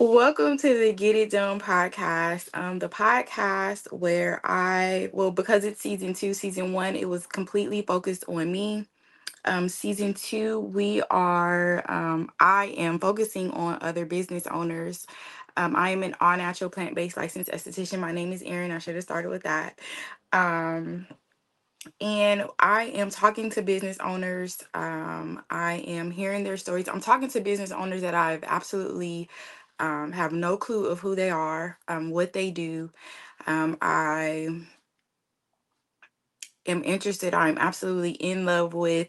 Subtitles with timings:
[0.00, 2.48] Welcome to the Get It Done podcast.
[2.54, 7.82] Um, the podcast where I, well, because it's season two, season one, it was completely
[7.82, 8.86] focused on me.
[9.44, 15.06] Um, season two, we are, um, I am focusing on other business owners.
[15.58, 18.00] Um, I am an all natural plant based licensed esthetician.
[18.00, 18.70] My name is Erin.
[18.70, 19.78] I should have started with that.
[20.32, 21.06] Um,
[22.00, 24.62] and I am talking to business owners.
[24.74, 26.88] Um, I am hearing their stories.
[26.88, 29.28] I'm talking to business owners that I've absolutely
[29.80, 32.92] um, have no clue of who they are, um, what they do.
[33.46, 34.62] Um, I
[36.66, 37.34] am interested.
[37.34, 39.08] I'm absolutely in love with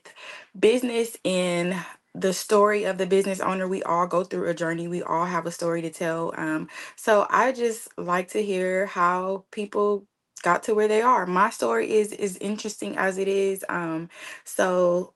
[0.59, 1.75] business and
[2.15, 3.67] the story of the business owner.
[3.67, 4.87] We all go through a journey.
[4.87, 6.33] We all have a story to tell.
[6.37, 10.05] Um, so I just like to hear how people
[10.43, 11.25] got to where they are.
[11.25, 13.65] My story is is interesting as it is.
[13.69, 14.09] Um,
[14.45, 15.13] so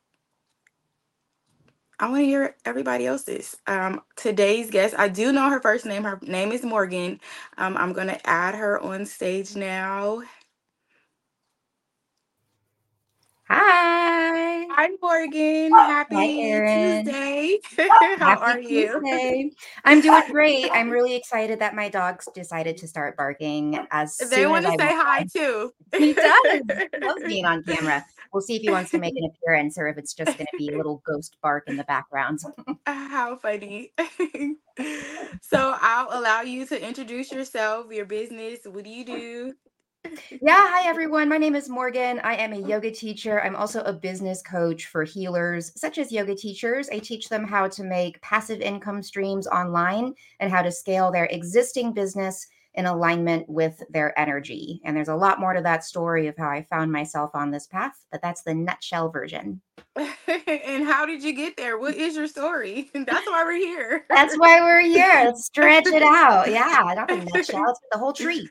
[2.00, 3.58] I want to hear everybody else's.
[3.68, 6.04] Um, today's guest, I do know her first name.
[6.04, 7.22] Her name is Morgan.
[7.58, 10.22] Um, I'm going to add her on stage now.
[13.50, 14.68] Hi.
[14.70, 15.72] Hi, Morgan.
[15.74, 17.06] Hi, Happy Erin.
[17.06, 17.60] Tuesday.
[18.18, 19.02] How Happy are you?
[19.02, 19.52] Tuesday.
[19.86, 20.72] I'm doing great.
[20.74, 24.66] I'm really excited that my dogs decided to start barking as They soon as want
[24.66, 25.74] to I say went hi too.
[25.98, 26.62] He does.
[26.94, 28.06] He loves being on camera.
[28.36, 30.58] We'll see if he wants to make an appearance or if it's just going to
[30.58, 32.42] be a little ghost bark in the background.
[32.86, 33.94] How funny.
[35.42, 38.60] so I'll allow you to introduce yourself, your business.
[38.66, 39.54] What do you do?
[40.30, 41.30] Yeah, hi everyone.
[41.30, 42.20] My name is Morgan.
[42.26, 43.42] I am a yoga teacher.
[43.42, 46.90] I'm also a business coach for healers, such as yoga teachers.
[46.90, 51.26] I teach them how to make passive income streams online and how to scale their
[51.28, 54.82] existing business in alignment with their energy.
[54.86, 57.68] And there's a lot more to that story of how I found myself on this
[57.68, 59.62] path, but that's the nutshell version.
[59.96, 61.78] and how did you get there?
[61.78, 62.90] What is your story?
[62.94, 64.06] That's why we're here.
[64.10, 65.24] That's why we're here.
[65.26, 66.52] Let's stretch it out.
[66.52, 68.50] Yeah, not the nutshell, it's the whole tree.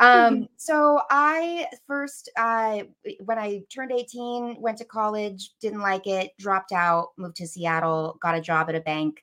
[0.00, 2.80] Um, so I first, uh,
[3.24, 8.18] when I turned 18, went to college, didn't like it, dropped out, moved to Seattle,
[8.22, 9.22] got a job at a bank,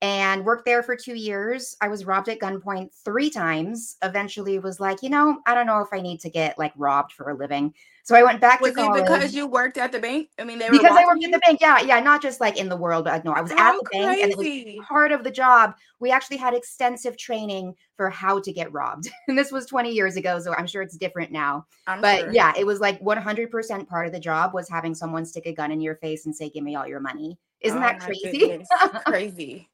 [0.00, 1.76] and worked there for two years.
[1.80, 3.96] I was robbed at gunpoint three times.
[4.02, 7.12] Eventually, was like, you know, I don't know if I need to get like robbed
[7.12, 7.74] for a living.
[8.04, 9.02] So I went back Was to college.
[9.04, 10.28] because you worked at the bank?
[10.38, 11.32] I mean, they were because I worked at you?
[11.32, 11.58] the bank.
[11.60, 13.88] Yeah, yeah, not just like in the world, but no, I was at How the
[13.92, 14.80] bank and it was crazy.
[14.88, 15.74] part of the job.
[16.00, 19.10] We actually had extensive training for how to get robbed.
[19.28, 21.66] And this was 20 years ago, so I'm sure it's different now.
[21.86, 22.32] I'm But sure.
[22.32, 25.70] yeah, it was like 100% part of the job was having someone stick a gun
[25.70, 28.64] in your face and say, "Give me all your money." Isn't Oh that crazy?
[29.06, 29.68] Crazy.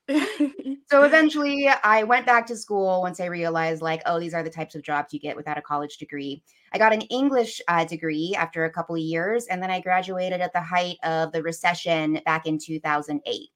[0.88, 4.50] so eventually I went back to school once I realized like, oh, these are the
[4.50, 6.42] types of jobs you get without a college degree.
[6.72, 10.40] I got an English uh, degree after a couple of years, and then I graduated
[10.40, 13.50] at the height of the recession back in 2008.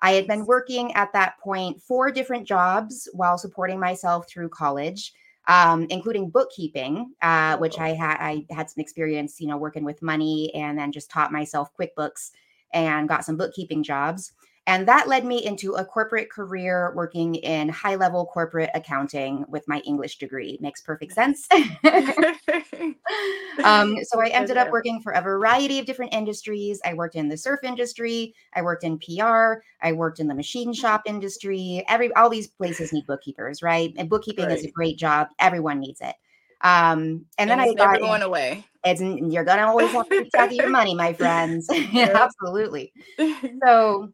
[0.00, 5.12] I had been working at that point four different jobs while supporting myself through college,
[5.46, 10.02] um, including bookkeeping, uh, which I had I had some experience, you know, working with
[10.02, 12.30] money, and then just taught myself QuickBooks
[12.74, 14.32] and got some bookkeeping jobs.
[14.66, 19.62] And that led me into a corporate career working in high level corporate accounting with
[19.68, 20.56] my English degree.
[20.60, 21.46] Makes perfect sense.
[23.62, 26.80] um, so I ended up working for a variety of different industries.
[26.82, 30.72] I worked in the surf industry, I worked in PR, I worked in the machine
[30.72, 31.84] shop industry.
[31.86, 33.92] Every all these places need bookkeepers, right?
[33.98, 35.28] And bookkeeping is a great job.
[35.38, 36.14] Everyone needs it.
[36.62, 38.64] Um, and then I never got going away.
[38.84, 41.68] It's you're gonna always have to keep track of your money, my friends.
[41.92, 42.92] yeah, absolutely.
[43.64, 44.12] So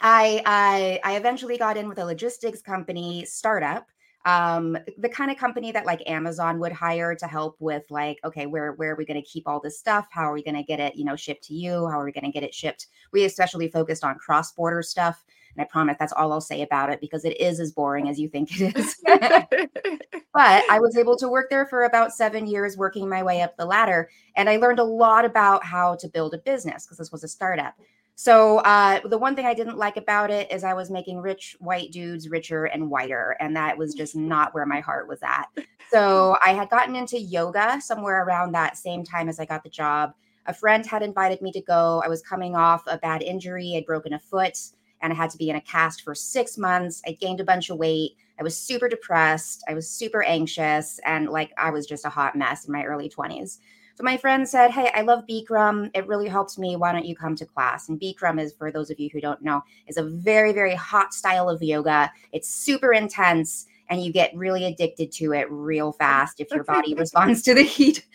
[0.00, 3.86] I, I I eventually got in with a logistics company startup,
[4.24, 8.46] um, the kind of company that like Amazon would hire to help with like, okay,
[8.46, 10.06] where where are we going to keep all this stuff?
[10.10, 11.86] How are we going to get it, you know, shipped to you?
[11.88, 12.86] How are we going to get it shipped?
[13.12, 15.22] We especially focused on cross border stuff,
[15.56, 18.18] and I promise that's all I'll say about it because it is as boring as
[18.18, 18.96] you think it is.
[19.04, 23.56] but I was able to work there for about seven years, working my way up
[23.56, 24.10] the ladder.
[24.36, 27.28] And I learned a lot about how to build a business because this was a
[27.28, 27.74] startup.
[28.16, 31.56] So, uh, the one thing I didn't like about it is I was making rich
[31.58, 33.36] white dudes richer and whiter.
[33.40, 35.46] And that was just not where my heart was at.
[35.90, 39.68] So, I had gotten into yoga somewhere around that same time as I got the
[39.68, 40.12] job.
[40.46, 42.02] A friend had invited me to go.
[42.04, 44.58] I was coming off a bad injury, I'd broken a foot
[45.04, 47.02] and I had to be in a cast for six months.
[47.06, 48.16] I gained a bunch of weight.
[48.40, 49.62] I was super depressed.
[49.68, 53.10] I was super anxious and like I was just a hot mess in my early
[53.10, 53.58] 20s.
[53.96, 55.90] So my friend said, Hey, I love Bikram.
[55.94, 56.74] It really helps me.
[56.74, 57.88] Why don't you come to class?
[57.90, 61.12] And Bikram is, for those of you who don't know, is a very, very hot
[61.12, 62.10] style of yoga.
[62.32, 66.94] It's super intense and you get really addicted to it real fast if your body
[66.98, 68.06] responds to the heat.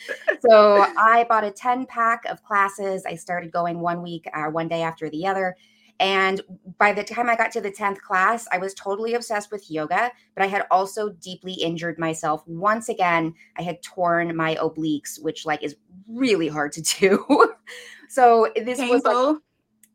[0.41, 3.05] So I bought a 10 pack of classes.
[3.05, 5.55] I started going one week or one day after the other.
[5.99, 6.41] And
[6.77, 10.11] by the time I got to the 10th class, I was totally obsessed with yoga,
[10.33, 12.47] but I had also deeply injured myself.
[12.47, 15.75] Once again, I had torn my obliques, which like is
[16.07, 17.53] really hard to do.
[18.09, 18.95] so this Painful.
[18.95, 19.41] was like,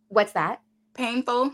[0.08, 0.60] what's that?
[0.92, 1.52] Painful.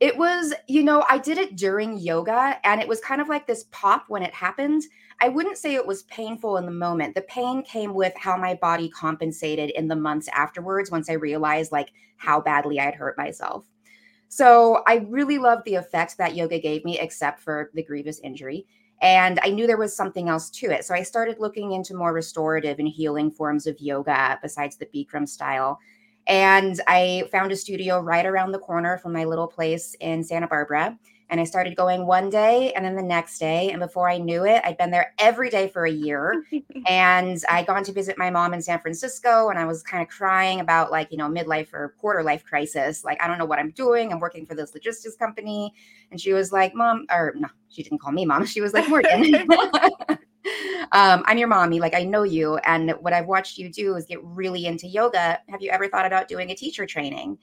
[0.00, 3.46] It was, you know, I did it during yoga and it was kind of like
[3.46, 4.82] this pop when it happened.
[5.20, 7.14] I wouldn't say it was painful in the moment.
[7.14, 11.70] The pain came with how my body compensated in the months afterwards once I realized
[11.70, 13.64] like how badly I had hurt myself.
[14.32, 18.66] So I really loved the effect that yoga gave me, except for the grievous injury.
[19.02, 20.86] And I knew there was something else to it.
[20.86, 25.28] So I started looking into more restorative and healing forms of yoga besides the Bikram
[25.28, 25.78] style.
[26.26, 30.46] And I found a studio right around the corner from my little place in Santa
[30.46, 30.98] Barbara.
[31.32, 33.70] And I started going one day and then the next day.
[33.70, 36.44] And before I knew it, I'd been there every day for a year.
[36.86, 40.10] and I'd gone to visit my mom in San Francisco and I was kind of
[40.10, 43.02] crying about like, you know, midlife or quarter life crisis.
[43.02, 44.12] Like, I don't know what I'm doing.
[44.12, 45.72] I'm working for this logistics company.
[46.10, 48.44] And she was like, Mom, or no, she didn't call me mom.
[48.52, 49.34] She was like, Morgan.
[50.92, 51.80] um, I'm your mommy.
[51.80, 52.58] Like, I know you.
[52.58, 55.40] And what I've watched you do is get really into yoga.
[55.48, 57.38] Have you ever thought about doing a teacher training?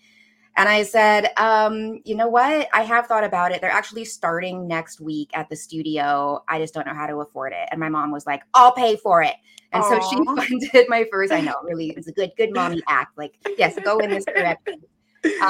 [0.57, 2.67] And I said, um, you know what?
[2.73, 3.61] I have thought about it.
[3.61, 6.43] They're actually starting next week at the studio.
[6.47, 7.69] I just don't know how to afford it.
[7.71, 9.35] And my mom was like, I'll pay for it.
[9.71, 10.01] And Aww.
[10.01, 10.25] so she
[10.71, 13.17] funded my first, I know, really, it's a good, good mommy act.
[13.17, 14.81] Like, yes, go in this direction.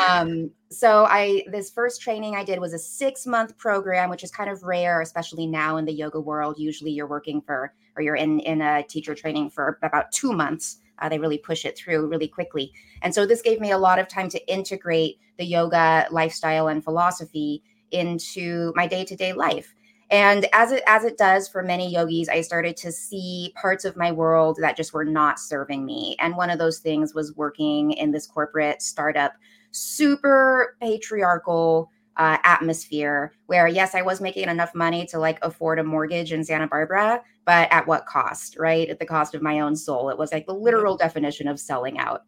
[0.08, 4.32] Um, so I this first training I did was a six month program, which is
[4.32, 6.56] kind of rare, especially now in the yoga world.
[6.58, 10.80] Usually you're working for or you're in in a teacher training for about two months.
[11.02, 12.72] Uh, they really push it through really quickly.
[13.02, 16.84] And so this gave me a lot of time to integrate the yoga lifestyle and
[16.84, 19.74] philosophy into my day-to-day life.
[20.12, 23.96] And as it as it does for many yogis, I started to see parts of
[23.96, 26.16] my world that just were not serving me.
[26.20, 29.34] And one of those things was working in this corporate startup,
[29.72, 35.84] super patriarchal uh, atmosphere where yes i was making enough money to like afford a
[35.84, 38.88] mortgage in santa barbara but at what cost right?
[38.90, 40.12] At the cost of my own soul.
[40.12, 42.22] It was like the literal definition of selling out.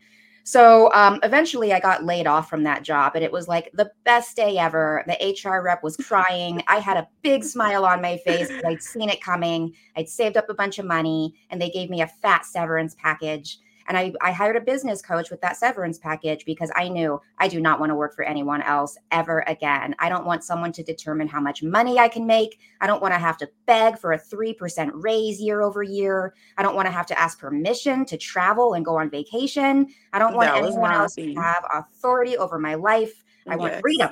[0.43, 3.91] So um, eventually i got laid off from that job and it was like the
[4.03, 5.03] best day ever.
[5.05, 6.63] The hr rep was crying.
[6.67, 9.75] I had a big smile on my face i'd seen it coming.
[9.95, 13.59] I'd saved up a bunch of money and they gave me a fat severance package
[13.91, 17.49] and I, I hired a business coach with that severance package because I knew I
[17.49, 19.95] do not want to work for anyone else ever again.
[19.99, 22.57] I don't want someone to determine how much money I can make.
[22.79, 26.33] I don't want to have to beg for a 3% raise year over year.
[26.57, 29.87] I don't want to have to ask permission to travel and go on vacation.
[30.13, 33.25] I don't want anyone else to have authority over my life.
[33.45, 33.59] I yes.
[33.59, 34.11] want freedom.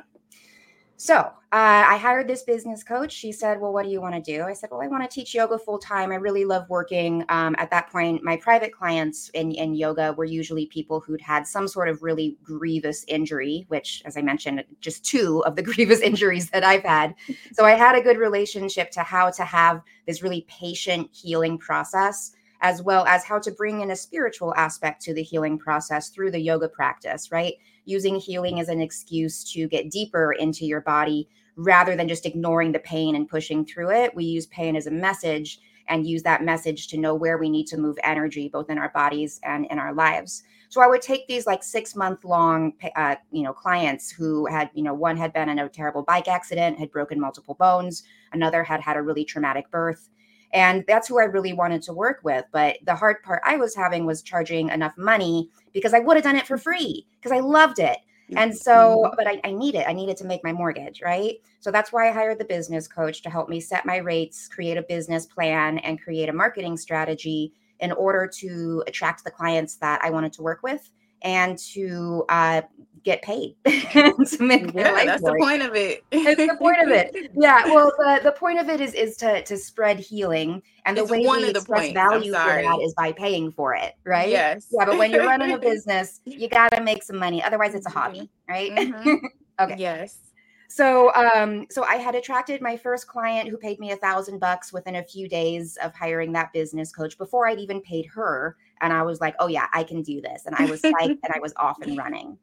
[1.01, 3.13] So uh, I hired this business coach.
[3.13, 4.43] She said, Well, what do you want to do?
[4.43, 6.11] I said, Well, I want to teach yoga full time.
[6.11, 7.23] I really love working.
[7.29, 11.47] Um, at that point, my private clients in, in yoga were usually people who'd had
[11.47, 16.01] some sort of really grievous injury, which, as I mentioned, just two of the grievous
[16.01, 17.15] injuries that I've had.
[17.53, 22.33] So I had a good relationship to how to have this really patient healing process
[22.61, 26.31] as well as how to bring in a spiritual aspect to the healing process through
[26.31, 27.53] the yoga practice, right?
[27.85, 32.71] Using healing as an excuse to get deeper into your body rather than just ignoring
[32.71, 34.15] the pain and pushing through it.
[34.15, 35.59] We use pain as a message
[35.89, 38.89] and use that message to know where we need to move energy both in our
[38.89, 43.15] bodies and in our lives so i would take these like six month long uh,
[43.31, 46.79] you know clients who had you know one had been in a terrible bike accident
[46.79, 50.09] had broken multiple bones another had had a really traumatic birth
[50.51, 52.45] and that's who I really wanted to work with.
[52.51, 56.23] But the hard part I was having was charging enough money because I would have
[56.23, 57.97] done it for free because I loved it.
[58.35, 59.15] And so, mm-hmm.
[59.17, 59.85] but I, I need it.
[59.87, 61.37] I needed to make my mortgage, right?
[61.61, 64.77] So that's why I hired the business coach to help me set my rates, create
[64.77, 69.99] a business plan, and create a marketing strategy in order to attract the clients that
[70.03, 70.91] I wanted to work with
[71.21, 72.61] and to uh,
[73.03, 76.03] get paid to make yeah, that's the point of it.
[76.11, 77.31] it's the point of it.
[77.35, 77.65] Yeah.
[77.65, 81.11] Well, the, the point of it is is to to spread healing, and the it's
[81.11, 84.29] way we express value for that is by paying for it, right?
[84.29, 84.67] Yes.
[84.71, 87.43] Yeah, but when you're running a business, you got to make some money.
[87.43, 88.51] Otherwise, it's a hobby, mm-hmm.
[88.51, 88.71] right?
[88.71, 89.25] Mm-hmm.
[89.61, 89.75] okay.
[89.77, 90.29] Yes.
[90.71, 94.71] So, um, so I had attracted my first client who paid me a thousand bucks
[94.71, 98.55] within a few days of hiring that business coach before I'd even paid her.
[98.81, 100.43] And I was like, oh yeah, I can do this.
[100.45, 102.37] And I was like, and I was off and running.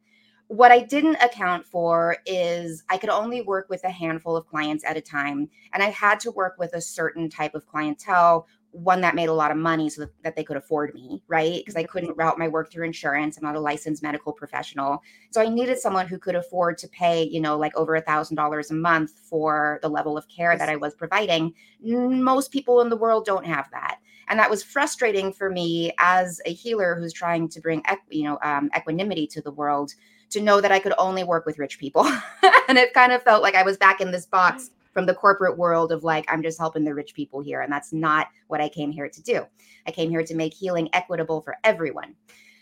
[0.49, 4.85] What I didn't account for is I could only work with a handful of clients
[4.85, 5.49] at a time.
[5.73, 9.33] And I had to work with a certain type of clientele one that made a
[9.33, 11.57] lot of money so that, they could afford me, right?
[11.57, 13.37] Because I couldn't route my work through insurance.
[13.37, 15.01] I'm not a licensed medical professional.
[15.31, 18.35] So I needed someone who could afford to pay, you know, like over a thousand
[18.35, 21.53] dollars a month for the level of care that I was providing.
[21.81, 23.99] Most people in the world don't have that.
[24.27, 28.37] And that was frustrating for me as a healer who's trying to bring, you know,
[28.43, 29.93] um, equanimity to the world
[30.29, 32.05] to know that I could only work with rich people.
[32.67, 35.57] and it kind of felt like I was back in this box from the corporate
[35.57, 37.61] world of like, I'm just helping the rich people here.
[37.61, 39.45] And that's not what I came here to do.
[39.85, 42.15] I came here to make healing equitable for everyone.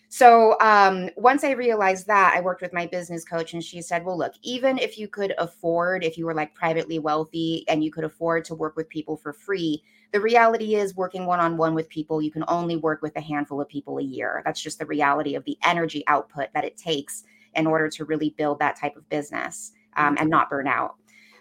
[0.10, 4.06] So um, once I realized that, I worked with my business coach, and she said,
[4.06, 7.92] Well, look, even if you could afford, if you were like privately wealthy and you
[7.92, 11.74] could afford to work with people for free, the reality is working one on one
[11.74, 14.42] with people, you can only work with a handful of people a year.
[14.46, 17.24] That's just the reality of the energy output that it takes
[17.56, 20.96] in order to really build that type of business um, and not burn out.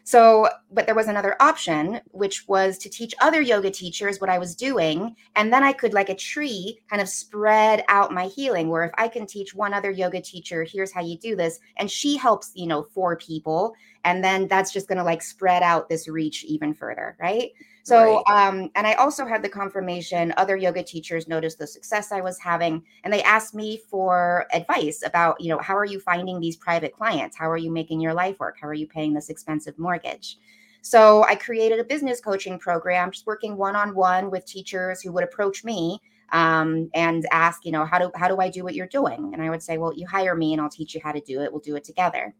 [0.06, 4.36] So, but there was another option, which was to teach other yoga teachers what I
[4.36, 5.16] was doing.
[5.34, 8.68] And then I could, like a tree, kind of spread out my healing.
[8.68, 11.90] Where if I can teach one other yoga teacher, here's how you do this, and
[11.90, 13.74] she helps, you know, four people.
[14.04, 17.16] And then that's just going to like spread out this reach even further.
[17.18, 17.52] Right.
[17.84, 18.48] So, right.
[18.48, 22.38] um, and I also had the confirmation other yoga teachers noticed the success I was
[22.38, 26.56] having, and they asked me for advice about, you know, how are you finding these
[26.56, 27.36] private clients?
[27.36, 28.56] How are you making your life work?
[28.58, 30.38] How are you paying this expensive mortgage?
[30.80, 35.12] So, I created a business coaching program, just working one on one with teachers who
[35.12, 36.00] would approach me
[36.32, 39.34] um, and ask, you know, how do how do I do what you're doing?
[39.34, 41.42] And I would say, well, you hire me, and I'll teach you how to do
[41.42, 41.52] it.
[41.52, 42.34] We'll do it together.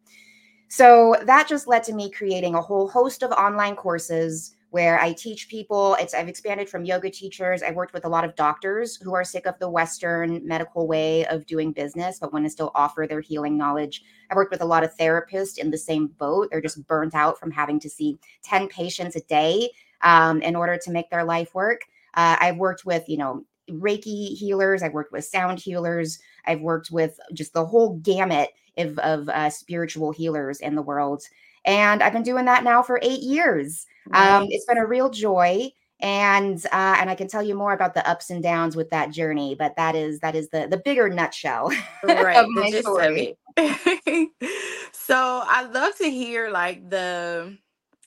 [0.69, 5.13] So that just led to me creating a whole host of online courses where I
[5.13, 5.97] teach people.
[6.01, 7.63] It's I've expanded from yoga teachers.
[7.63, 11.25] I've worked with a lot of doctors who are sick of the Western medical way
[11.27, 14.03] of doing business, but want to still offer their healing knowledge.
[14.29, 16.49] I've worked with a lot of therapists in the same boat.
[16.51, 19.71] They're just burnt out from having to see 10 patients a day
[20.03, 21.83] um, in order to make their life work.
[22.15, 24.83] Uh, I've worked with, you know, Reiki healers.
[24.83, 26.19] I've worked with sound healers.
[26.47, 31.23] I've worked with just the whole gamut of, of uh, spiritual healers in the world.
[31.65, 33.87] And I've been doing that now for eight years.
[34.07, 34.43] Nice.
[34.43, 35.71] Um, it's been a real joy.
[36.01, 39.11] And uh, and I can tell you more about the ups and downs with that
[39.11, 41.71] journey, but that is that is the the bigger nutshell
[42.05, 43.39] right, of my story.
[44.93, 47.57] so I'd love to hear like the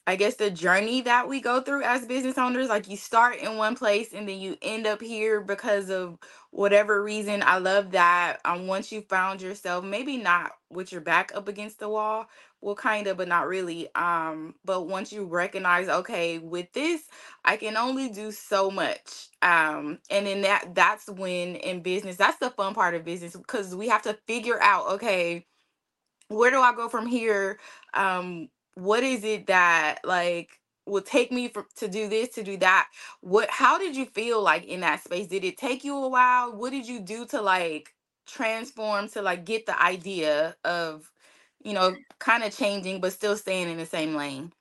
[0.08, 3.58] I guess the journey that we go through as business owners, like you start in
[3.58, 6.18] one place and then you end up here because of
[6.52, 7.44] whatever reason.
[7.46, 8.38] I love that.
[8.46, 12.30] Um, once you found yourself, maybe not with your back up against the wall,
[12.62, 13.94] well, kind of, but not really.
[13.96, 17.04] Um, but once you recognize, okay, with this,
[17.46, 19.30] I can only do so much.
[19.42, 23.76] Um, and then that that's when in business, that's the fun part of business because
[23.76, 25.46] we have to figure out, okay,
[26.30, 27.60] where do I go from here?
[27.94, 32.58] Um, what is it that like will take me for, to do this to do
[32.58, 32.88] that
[33.22, 36.56] what how did you feel like in that space did it take you a while
[36.56, 37.94] what did you do to like
[38.28, 41.12] transform to like get the idea of
[41.68, 44.52] you know kind of changing but still staying in the same lane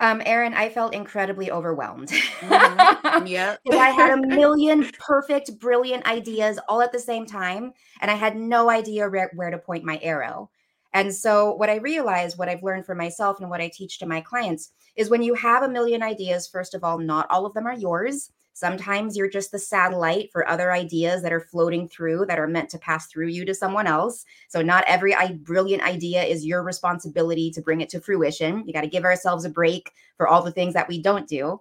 [0.00, 2.08] um, Erin, I felt incredibly overwhelmed.
[2.08, 3.26] Mm-hmm.
[3.26, 3.56] Yeah.
[3.72, 8.36] I had a million perfect, brilliant ideas all at the same time, and I had
[8.36, 10.50] no idea where, where to point my arrow.
[10.92, 14.06] And so, what I realized, what I've learned for myself, and what I teach to
[14.06, 17.54] my clients is when you have a million ideas, first of all, not all of
[17.54, 18.32] them are yours.
[18.54, 22.70] Sometimes you're just the satellite for other ideas that are floating through that are meant
[22.70, 24.24] to pass through you to someone else.
[24.48, 28.64] So, not every brilliant idea is your responsibility to bring it to fruition.
[28.64, 31.60] You got to give ourselves a break for all the things that we don't do.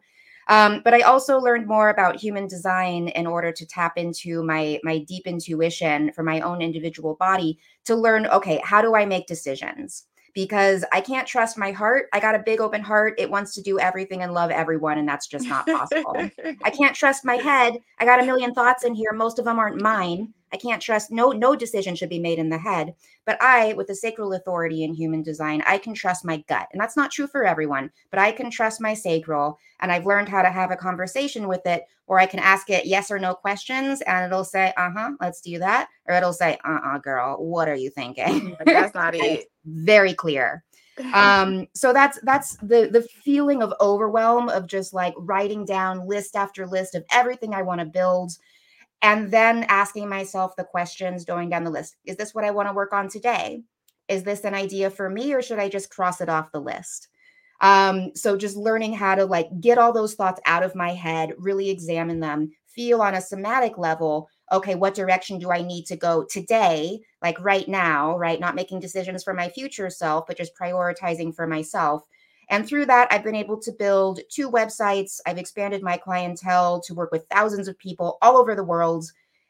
[0.50, 4.79] Um, but I also learned more about human design in order to tap into my
[4.83, 8.27] my deep intuition for my own individual body to learn.
[8.27, 10.05] Okay, how do I make decisions?
[10.33, 12.07] Because I can't trust my heart.
[12.11, 13.13] I got a big open heart.
[13.19, 16.15] It wants to do everything and love everyone, and that's just not possible.
[16.63, 17.77] I can't trust my head.
[17.99, 19.11] I got a million thoughts in here.
[19.13, 20.33] Most of them aren't mine.
[20.53, 22.93] I can't trust no no decision should be made in the head.
[23.25, 26.67] But I, with the sacral authority in human design, I can trust my gut.
[26.71, 29.57] And that's not true for everyone, but I can trust my sacral.
[29.81, 32.85] And I've learned how to have a conversation with it where I can ask it
[32.85, 35.87] yes or no questions and it'll say, uh-huh, let's do that.
[36.05, 38.55] Or it'll say, uh-uh, girl, what are you thinking?
[38.65, 39.47] That's not it.
[39.65, 40.63] Very clear.
[41.13, 46.36] Um so that's that's the the feeling of overwhelm of just like writing down list
[46.36, 48.34] after list of everything i want to build
[49.03, 51.98] and then asking myself the questions going down the list.
[52.05, 53.62] Is this what i want to work on today?
[54.08, 57.10] Is this an idea for me or should i just cross it off the list?
[57.62, 61.34] Um, so just learning how to like get all those thoughts out of my head
[61.38, 65.95] really examine them feel on a somatic level okay what direction do i need to
[65.95, 70.55] go today like right now right not making decisions for my future self but just
[70.55, 72.03] prioritizing for myself
[72.50, 75.19] and through that, I've been able to build two websites.
[75.25, 79.05] I've expanded my clientele to work with thousands of people all over the world.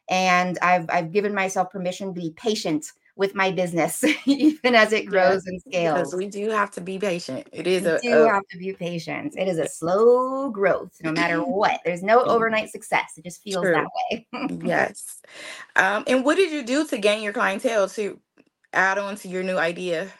[0.09, 2.85] And I've, I've given myself permission to be patient
[3.15, 5.99] with my business, even as it grows and scales.
[5.99, 7.47] Because we do have to be patient.
[7.51, 9.35] It is we a do a, have to be patient.
[9.37, 11.79] It is a slow growth, no matter what.
[11.85, 13.13] There's no overnight success.
[13.17, 13.73] It just feels True.
[13.73, 14.27] that way.
[14.63, 15.21] yes.
[15.75, 18.19] Um, and what did you do to gain your clientele to
[18.71, 20.11] add on to your new idea?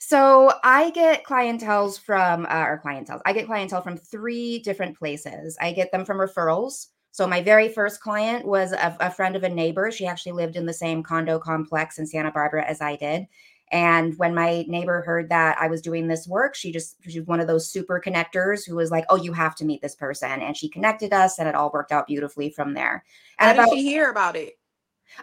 [0.00, 3.20] So I get clientels from uh, or clientels.
[3.26, 5.56] I get clientele from three different places.
[5.60, 6.86] I get them from referrals.
[7.18, 9.90] So my very first client was a, a, friend of a neighbor.
[9.90, 13.26] She actually lived in the same condo complex in Santa Barbara as I did.
[13.72, 17.40] And when my neighbor heard that I was doing this work, she just she's one
[17.40, 20.56] of those super connectors who was like, "Oh, you have to meet this person," and
[20.56, 23.04] she connected us, and it all worked out beautifully from there.
[23.40, 24.56] And How about, did she hear about it?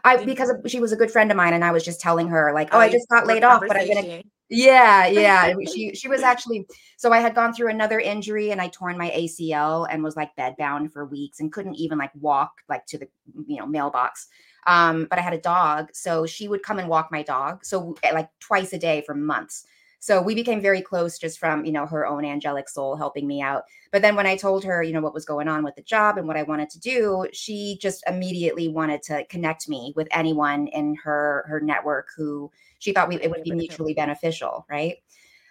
[0.03, 2.53] I because she was a good friend of mine, and I was just telling her
[2.53, 5.53] like, "Oh, I just got laid off, but I'm gonna." Yeah, yeah.
[5.73, 9.09] she she was actually so I had gone through another injury and I torn my
[9.09, 13.07] ACL and was like bedbound for weeks and couldn't even like walk like to the
[13.47, 14.27] you know mailbox.
[14.67, 17.65] Um, but I had a dog, so she would come and walk my dog.
[17.65, 19.65] So eh, like twice a day for months.
[20.05, 23.41] So we became very close just from, you know, her own angelic soul helping me
[23.41, 23.63] out.
[23.91, 26.19] But then when I told her, you know, what was going on with the job
[26.19, 30.67] and what I wanted to do, she just immediately wanted to connect me with anyone
[30.67, 34.97] in her her network who she thought we, it would be mutually beneficial, right?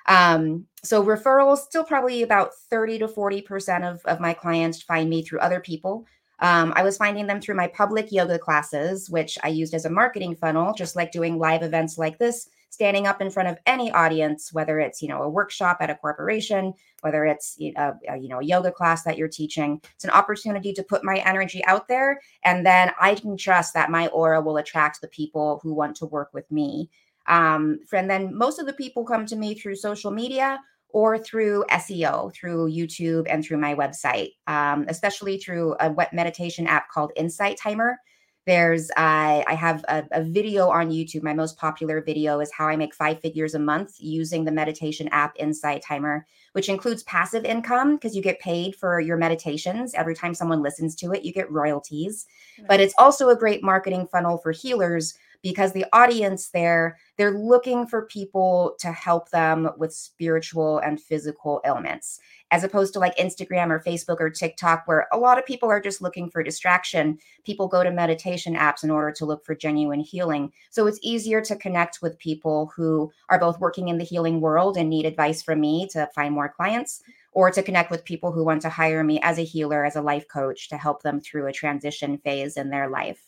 [0.06, 5.24] Um, so referrals still probably about 30 to 40% of, of my clients find me
[5.24, 6.06] through other people.
[6.38, 9.90] Um, I was finding them through my public yoga classes, which I used as a
[9.90, 13.90] marketing funnel, just like doing live events like this, standing up in front of any
[13.92, 18.28] audience, whether it's you know a workshop at a corporation, whether it's a, a, you
[18.28, 19.80] know a yoga class that you're teaching.
[19.94, 23.90] It's an opportunity to put my energy out there, and then I can trust that
[23.90, 26.90] my aura will attract the people who want to work with me.
[27.26, 31.64] Um, and then most of the people come to me through social media or through
[31.70, 37.58] SEO, through YouTube and through my website, um, especially through a meditation app called Insight
[37.58, 37.98] Timer.
[38.46, 41.22] There's, uh, I have a, a, video on YouTube.
[41.22, 45.08] My most popular video is how I make five figures a month using the meditation
[45.08, 49.94] app Insight Timer, which includes passive income because you get paid for your meditations.
[49.94, 52.26] Every time someone listens to it, you get royalties.
[52.68, 57.86] But it's also a great marketing funnel for healers because the audience there they're looking
[57.86, 62.18] for people to help them with spiritual and physical ailments
[62.50, 65.80] as opposed to like Instagram or Facebook or TikTok where a lot of people are
[65.80, 67.18] just looking for distraction.
[67.44, 70.52] People go to meditation apps in order to look for genuine healing.
[70.70, 74.76] So it's easier to connect with people who are both working in the healing world
[74.76, 78.44] and need advice from me to find more clients or to connect with people who
[78.44, 81.48] want to hire me as a healer as a life coach to help them through
[81.48, 83.20] a transition phase in their life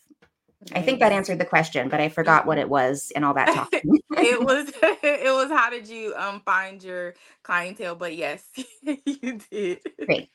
[0.74, 3.52] I think that answered the question, but I forgot what it was and all that
[3.52, 3.68] talk.
[3.72, 7.94] it was it was how did you um find your clientele?
[7.94, 8.44] But yes,
[8.82, 9.80] you did.
[10.04, 10.30] Great.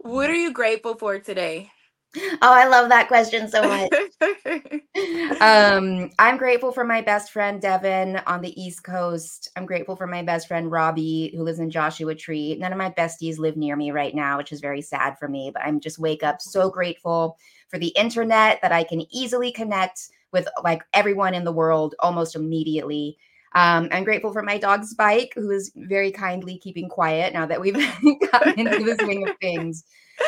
[0.00, 1.70] what are you grateful for today?
[2.16, 3.92] Oh, I love that question so much.
[5.40, 9.50] um, I'm grateful for my best friend Devin on the East Coast.
[9.56, 12.56] I'm grateful for my best friend Robbie, who lives in Joshua Tree.
[12.58, 15.50] None of my besties live near me right now, which is very sad for me.
[15.52, 17.36] But I'm just wake up so grateful
[17.68, 22.36] for the internet that I can easily connect with like everyone in the world almost
[22.36, 23.16] immediately.
[23.54, 27.60] Um, I'm grateful for my dog Spike, who is very kindly keeping quiet now that
[27.60, 27.74] we've
[28.32, 29.84] gotten into the swing of things.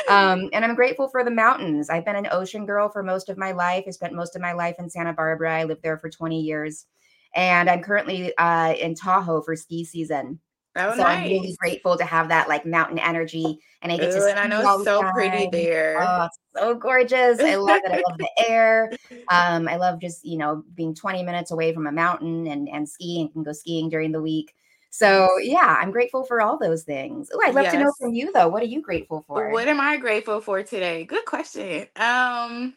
[0.09, 1.91] Um, and I'm grateful for the mountains.
[1.91, 3.85] I've been an ocean girl for most of my life.
[3.87, 5.61] I spent most of my life in Santa Barbara.
[5.61, 6.87] I lived there for 20 years.
[7.35, 10.41] And I'm currently uh, in Tahoe for ski season.
[10.79, 11.19] Oh, so nice.
[11.19, 14.31] I'm really grateful to have that like mountain energy, and I get Ooh, to.
[14.31, 15.97] And I know it's so pretty there.
[16.01, 17.41] Oh, so gorgeous!
[17.41, 17.93] I love it.
[17.93, 18.93] I love the air.
[19.31, 22.89] Um, I love just you know being 20 minutes away from a mountain and and
[22.89, 23.31] skiing.
[23.35, 24.55] and go skiing during the week.
[24.91, 27.29] So yeah, I'm grateful for all those things.
[27.33, 27.75] Oh, I'd love yes.
[27.75, 28.49] to know from you though.
[28.49, 29.51] What are you grateful for?
[29.51, 31.05] What am I grateful for today?
[31.05, 31.87] Good question.
[31.97, 32.75] Um,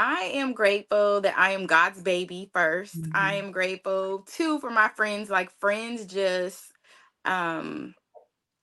[0.00, 3.10] I am grateful that I am God's baby 1st mm-hmm.
[3.14, 5.28] I am grateful too for my friends.
[5.28, 6.72] Like friends just
[7.26, 7.94] um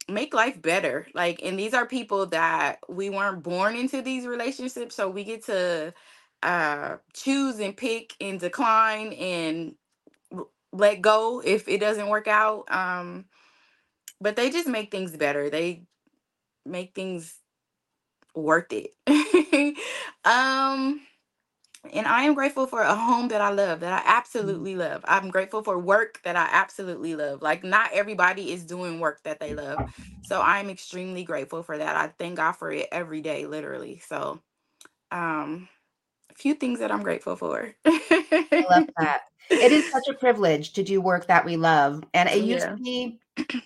[0.09, 1.05] make life better.
[1.13, 5.45] Like and these are people that we weren't born into these relationships so we get
[5.45, 5.93] to
[6.41, 9.75] uh choose and pick and decline and
[10.73, 12.63] let go if it doesn't work out.
[12.71, 13.25] Um
[14.19, 15.51] but they just make things better.
[15.51, 15.83] They
[16.65, 17.35] make things
[18.33, 18.95] worth it.
[20.25, 21.01] um
[21.93, 24.09] and I am grateful for a home that I love, that I mm-hmm.
[24.09, 25.03] absolutely love.
[25.07, 27.41] I'm grateful for work that I absolutely love.
[27.41, 29.93] Like, not everybody is doing work that they love.
[30.23, 31.95] So I'm extremely grateful for that.
[31.95, 34.01] I thank God for it every day, literally.
[34.05, 34.41] So,
[35.11, 35.69] um,
[36.29, 37.73] a few things that I'm grateful for.
[37.85, 39.21] I love that.
[39.49, 42.03] It is such a privilege to do work that we love.
[42.13, 42.71] And it used yeah.
[42.71, 43.19] to be,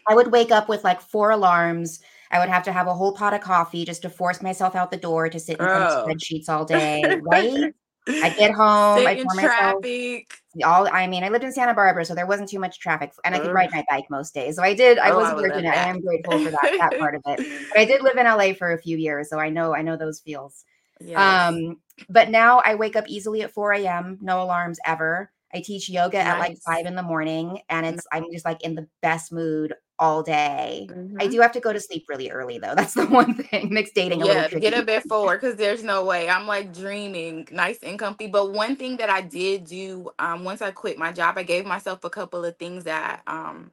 [0.07, 2.01] I would wake up with like four alarms.
[2.29, 4.91] I would have to have a whole pot of coffee just to force myself out
[4.91, 7.73] the door to sit in front of spreadsheets all day, right?
[8.07, 9.05] I get home.
[9.05, 10.33] I pour traffic.
[10.63, 13.35] All I mean, I lived in Santa Barbara, so there wasn't too much traffic, and
[13.35, 14.55] I could ride my bike most days.
[14.55, 14.97] So I did.
[14.97, 15.65] I oh, was fortunate.
[15.65, 17.67] I am grateful for that that part of it.
[17.69, 19.97] But I did live in LA for a few years, so I know I know
[19.97, 20.65] those feels.
[20.99, 21.19] Yes.
[21.19, 21.77] Um,
[22.09, 24.19] but now I wake up easily at 4 a.m.
[24.21, 25.31] No alarms ever.
[25.53, 28.75] I teach yoga at like five in the morning, and it's I'm just like in
[28.75, 30.91] the best mood all day.
[31.19, 31.27] I Mhm.
[31.27, 32.75] do have to go to sleep really early though.
[32.75, 34.73] That's the one thing makes dating a little Yeah, get tricky.
[34.73, 36.27] up at 4 'cause there's no way.
[36.29, 40.61] I'm, like, dreaming nice and comfy, but one thing that I did do, um, once
[40.61, 43.71] I quit my job, I gave myself a couple of things that, um,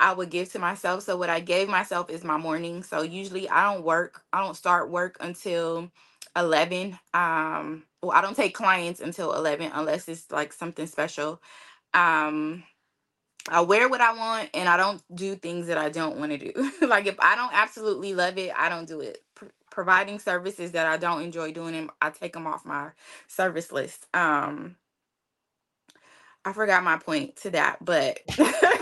[0.00, 1.02] I would give to myself.
[1.04, 2.82] So what I gave myself is my morning.
[2.84, 5.90] So usually I don't work I don't start work until
[6.38, 6.98] 11.
[7.14, 11.42] Um, well, I don't take clients until 11 unless it's, like, something special.
[11.94, 12.64] Um,
[13.50, 16.52] I wear what I want, and I don't do things that I don't wanna do.
[16.82, 19.18] Like, if I don't absolutely love it, I don't do it.
[19.36, 22.90] Pr providing services that I don't enjoy doing 'em, I take them off my
[23.28, 24.06] service list.
[24.14, 24.76] Um
[26.44, 28.20] I forgot my point to that, but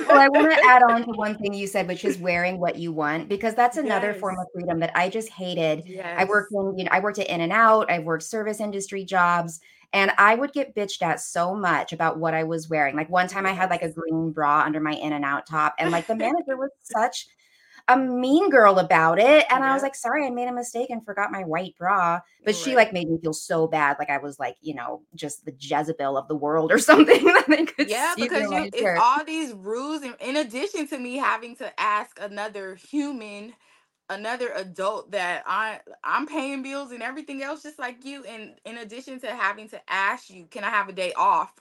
[0.08, 2.92] Well, I wanna add on to one thing you said, which is wearing what you
[2.92, 5.84] want, because that's another form of freedom that I just hated.
[6.16, 9.04] I worked in you know, I worked at In and Out, I've worked service industry
[9.04, 9.60] jobs,
[9.92, 12.96] and I would get bitched at so much about what I was wearing.
[12.96, 15.74] Like, one time I had, like, a green bra under my In and Out top,
[15.78, 17.26] and, like, the manager was such
[17.88, 21.04] a mean girl about it, and I was like, "Sorry, I made a mistake and
[21.04, 24.38] forgot my white bra." But she, like, made me feel so bad, like I was,
[24.38, 28.16] like, you know, just the Jezebel of the world or something that they could Yeah,
[28.18, 32.74] because you it's all these rules in in addition to me having to ask another
[32.74, 33.54] human,
[34.08, 38.78] another adult that I I'm paying bills and everything else just like you, and in
[38.78, 41.52] addition to having to ask you, "Can I have a day off?"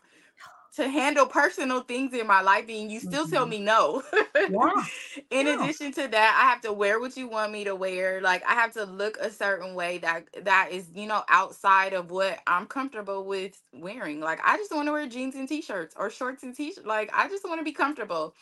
[0.75, 3.47] To handle personal things in my life, and you still tell Mhm.
[3.47, 4.03] me no.
[4.47, 4.59] Yeah.
[5.31, 5.47] In Yeah.
[5.47, 8.53] addition to that, I have to wear what you want me to wear, like, I
[8.53, 12.67] have to look a certain way that that is, you know, outside of what I'm
[12.67, 14.19] comfortable with wearing.
[14.19, 16.85] Like, I just wanna wear jeans and t-shirts or shorts and t-shirts.
[16.87, 18.35] like, I just wanna be comfortable.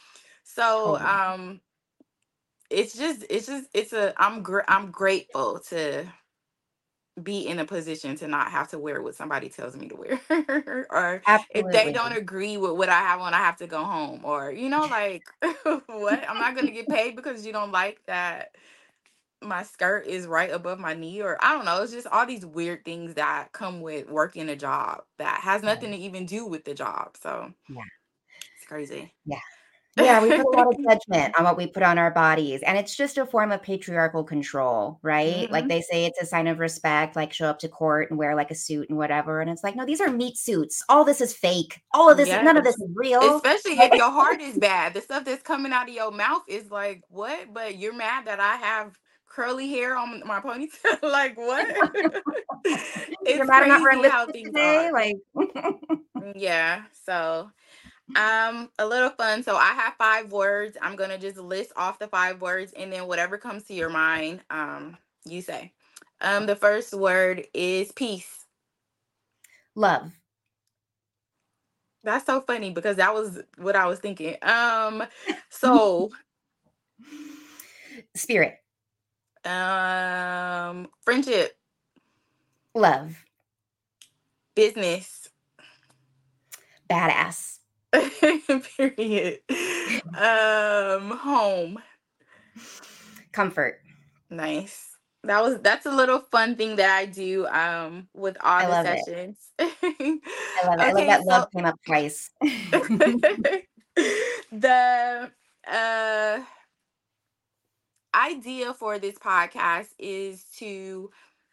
[0.44, 1.00] So, Totally.
[1.00, 1.62] um
[2.70, 6.08] it's just it's just it's a I'm gr I'm grateful to
[7.22, 10.22] be in a position to not have to wear what somebody tells me to wear.
[10.90, 14.22] Or if they don't agree with what I have on, I have to go home
[14.26, 15.28] or, you know, like,
[15.88, 16.28] what?
[16.30, 18.56] I'm not gonna get paid because you don't like that
[19.42, 22.46] my skirt is right above my knee, or I don't know, it's just all these
[22.46, 26.66] weird things that come with working a job that has nothing to even do with
[26.66, 27.84] the job, so Yeah.
[28.58, 29.14] it's crazy.
[29.26, 29.40] Yeah.
[29.96, 32.78] Yeah, we put a lot of judgment on what we put on our bodies, and
[32.80, 35.48] it's just a form of patriarchal control, right?
[35.52, 35.70] Like, Mhm.
[35.70, 38.50] they say it's a sign of respect, like, show up to court and wear, like,
[38.50, 40.82] a suit and whatever, and it's like, "No, these are meat suits.
[40.90, 41.80] All this is fake.
[41.94, 44.94] All of this is none of this is real." Especially if your heart is bad.
[44.94, 47.54] The stuff that's coming out of your mouth is like, "What?
[47.54, 51.68] But you're mad that I have curly hair on my ponytail?" Like, what?
[53.34, 54.94] "You're It's mad not wearing crazy how things today?" are.
[54.94, 55.16] Like
[56.20, 57.52] Mm, yeah, so,
[58.16, 59.44] um, a little fun.
[59.44, 60.78] So I have 5 words.
[60.82, 64.42] I'm gonna just list off the 5 words, and then whatever comes to your mind,
[64.50, 65.74] um, you say.
[66.22, 68.46] Um, the first word is peace.
[69.76, 70.12] Love.
[72.04, 74.36] That's so funny because that was what I was thinking.
[74.42, 75.04] Um,
[75.50, 76.12] so
[78.16, 78.58] Spirit.
[79.46, 81.58] Um, friendship.
[82.76, 83.16] Love.
[84.56, 85.30] Business.
[86.90, 87.60] Badass.
[88.78, 89.40] Period.
[90.18, 91.80] Um, home.
[93.32, 93.82] Comfort.
[94.30, 94.90] Nice.
[95.26, 98.72] That was that's a little fun thing that I do, um, with all I the
[98.72, 99.38] love sessions.
[99.60, 100.22] I love it.
[100.60, 102.30] I love Okay, that love so came up twice.
[104.52, 105.32] the,
[105.72, 106.40] uh
[108.16, 111.10] idea for this podcast is to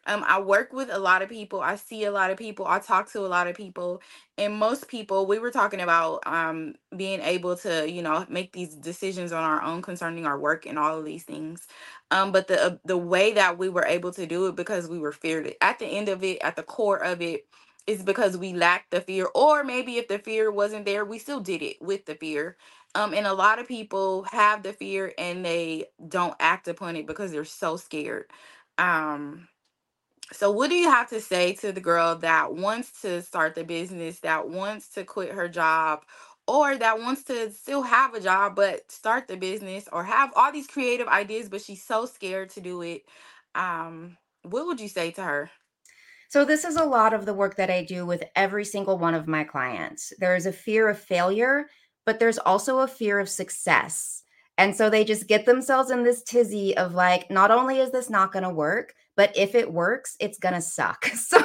[0.07, 2.79] um, I work with a lot of people, I see a lot of people, I
[2.79, 4.01] talk to a lot of people,
[4.37, 8.75] and most people we were talking about, um, being able to, you know, make these
[8.75, 11.67] decisions on our own concerning our work and all of these things.
[12.09, 14.99] Um, but the, uh the way that we were able to do it because we
[14.99, 17.45] were feared at the end of it, at the core of it,
[17.87, 21.39] is because we lacked the fear, or maybe if the fear wasn't there, we still
[21.39, 22.57] did it with the fear.
[22.95, 27.07] Um, and a lot of people have the fear and they don't act upon it
[27.07, 28.25] because they're so scared.
[28.77, 29.47] Um,
[30.31, 33.63] so what do you have to say to the girl that wants to start the
[33.63, 36.03] business, that wants to quit her job,
[36.47, 40.51] or that wants to still have a job but start the business or have all
[40.51, 43.03] these creative ideas, but she's so scared to do it?
[43.55, 45.51] Um, what would you say to her?
[46.29, 49.13] So this is a lot of the work that I do with every single one
[49.13, 50.13] of my clients.
[50.17, 51.65] There is a fear of failure,
[52.05, 54.23] but there's also a fear of success.
[54.57, 58.09] And so they just get themselves in this tizzy of like, not only is this
[58.09, 61.09] not going to work, but if it works, it's going to suck.
[61.15, 61.39] So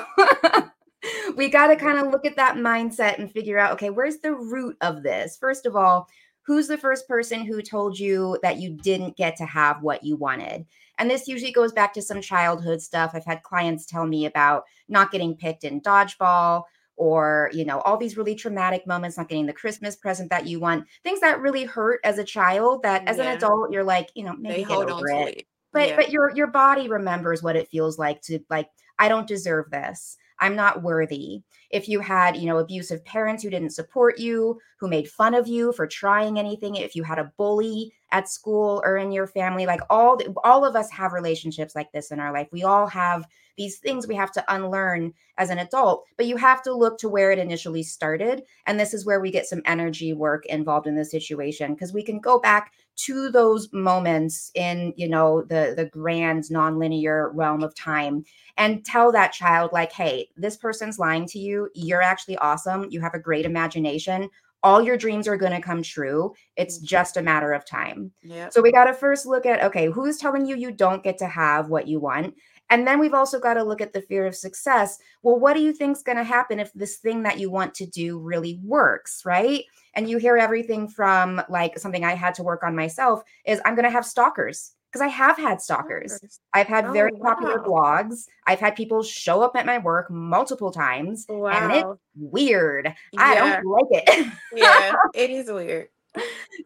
[1.37, 4.35] we got to kind of look at that mindset and figure out, okay, where's the
[4.35, 5.37] root of this?
[5.37, 6.09] First of all,
[6.43, 10.17] who's the first person who told you that you didn't get to have what you
[10.17, 10.67] wanted?
[10.99, 13.13] And this usually goes back to some childhood stuff.
[13.15, 16.65] I've had clients tell me about not getting picked in dodgeball
[16.97, 20.59] or you know all these really traumatic moments not getting the christmas present that you
[20.59, 23.25] want things that really hurt as a child that as yeah.
[23.25, 25.37] an adult you're like you know maybe they get over it.
[25.37, 25.47] it.
[25.73, 25.97] But yeah.
[25.97, 30.17] but your your body remembers what it feels like to like i don't deserve this
[30.39, 31.43] I'm not worthy.
[31.71, 35.49] If you had, you know, abusive parents who didn't support you, who made fun of
[35.49, 39.67] you for trying anything, if you had a bully at school or in your family,
[39.67, 42.49] like all all of us have relationships like this in our life.
[42.53, 43.27] We all have
[43.57, 47.09] these things we have to unlearn as an adult, but you have to look to
[47.09, 50.97] where it initially started, and this is where we get some energy work involved in
[50.97, 55.87] the situation because we can go back to those moments in you know the the
[55.93, 58.25] grand nonlinear realm of time
[58.57, 61.69] and tell that child like hey this person's lying to you.
[61.75, 62.87] You're actually awesome.
[62.91, 64.31] You have a great imagination.
[64.63, 66.35] All your dreams are going to come true.
[66.57, 66.87] It's mm-hmm.
[66.87, 68.11] just a matter of time.
[68.23, 68.53] Yep.
[68.53, 71.27] so we got to first look at okay who's telling you you don't get to
[71.27, 72.35] have what you want
[72.71, 74.99] and then we've also got to look at the fear of success.
[75.23, 77.87] Well, what do you think's going to happen if this thing that you want to
[77.87, 79.65] do really works, right?
[79.95, 83.75] And you hear everything from like something I had to work on myself is I'm
[83.75, 86.19] going to have stalkers because I have had stalkers.
[86.53, 87.35] I've had oh, very wow.
[87.35, 88.27] popular blogs.
[88.47, 91.27] I've had people show up at my work multiple times.
[91.29, 91.51] Wow.
[91.51, 92.95] And it's weird.
[93.13, 93.21] Yeah.
[93.21, 94.33] I don't like it.
[94.55, 95.89] yeah, it is weird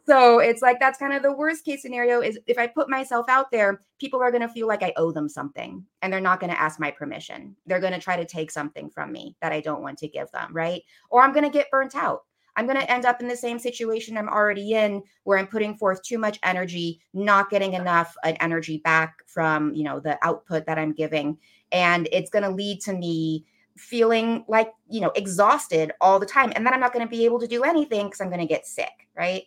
[0.06, 3.28] so it's like that's kind of the worst case scenario is if I put myself
[3.28, 6.40] out there, people are going to feel like I owe them something and they're not
[6.40, 7.56] going to ask my permission.
[7.66, 10.30] They're going to try to take something from me that I don't want to give
[10.32, 10.82] them, right?
[11.10, 12.22] Or I'm going to get burnt out.
[12.56, 15.76] I'm going to end up in the same situation I'm already in where I'm putting
[15.76, 20.78] forth too much energy, not getting enough energy back from, you know, the output that
[20.78, 21.38] I'm giving
[21.72, 23.46] and it's going to lead to me
[23.80, 27.24] feeling like you know exhausted all the time and then i'm not going to be
[27.24, 29.44] able to do anything because i'm going to get sick right?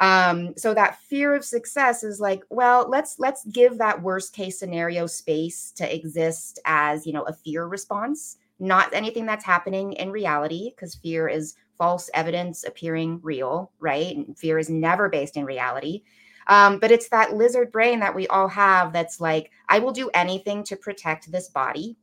[0.00, 4.58] Um so that fear of success is like well let's let's give that worst case
[4.58, 10.10] scenario space to exist as you know a fear response not anything that's happening in
[10.10, 14.16] reality because fear is false evidence appearing real right?
[14.16, 16.02] And fear is never based in reality.
[16.48, 20.10] Um, but it's that lizard brain that we all have that's like i will do
[20.12, 21.96] anything to protect this body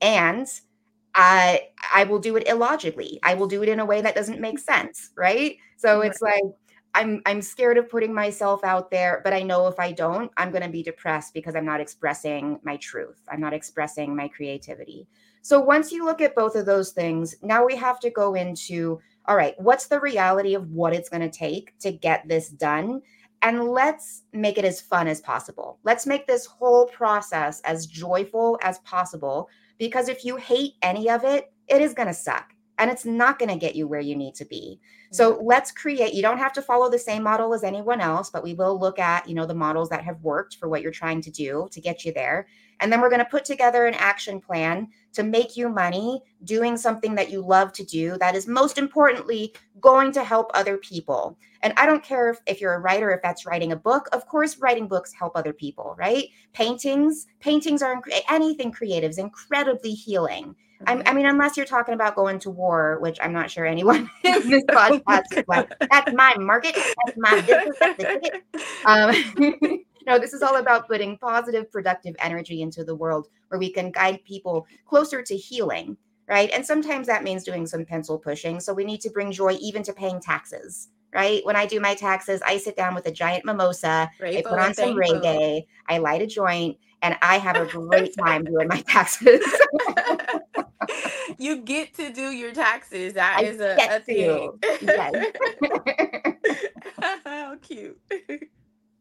[0.00, 0.46] and
[1.14, 3.18] I I will do it illogically.
[3.22, 5.56] I will do it in a way that doesn't make sense, right?
[5.76, 6.42] So it's like
[6.94, 10.50] I'm I'm scared of putting myself out there, but I know if I don't, I'm
[10.50, 13.20] going to be depressed because I'm not expressing my truth.
[13.28, 15.06] I'm not expressing my creativity.
[15.42, 19.00] So once you look at both of those things, now we have to go into
[19.26, 23.02] all right, what's the reality of what it's going to take to get this done?
[23.42, 25.78] And let's make it as fun as possible.
[25.84, 29.48] Let's make this whole process as joyful as possible
[29.80, 33.38] because if you hate any of it, it is going to suck and it's not
[33.38, 34.80] going to get you where you need to be.
[35.12, 38.42] So let's create you don't have to follow the same model as anyone else, but
[38.42, 41.20] we will look at, you know, the models that have worked for what you're trying
[41.22, 42.46] to do to get you there.
[42.80, 46.78] And then we're going to put together an action plan to make you money doing
[46.78, 51.36] something that you love to do that is most importantly going to help other people.
[51.60, 54.26] And I don't care if, if you're a writer, if that's writing a book, of
[54.26, 56.28] course, writing books help other people, right?
[56.54, 60.56] Paintings, paintings are anything creative is incredibly healing.
[60.86, 64.10] I, I mean, unless you're talking about going to war, which I'm not sure anyone
[64.24, 68.42] in this podcast is like, that's my market, that's my business,
[68.84, 73.70] Um, no, this is all about putting positive, productive energy into the world where we
[73.70, 75.96] can guide people closer to healing,
[76.28, 76.50] right?
[76.52, 78.60] And sometimes that means doing some pencil pushing.
[78.60, 81.44] So we need to bring joy even to paying taxes, right?
[81.44, 84.72] When I do my taxes, I sit down with a giant mimosa, I put on
[84.72, 89.44] some reggae, I light a joint, and I have a great time doing my taxes.
[91.38, 93.14] you get to do your taxes.
[93.14, 94.58] That I is a, a thing.
[94.80, 95.26] Yes.
[97.24, 97.98] How cute.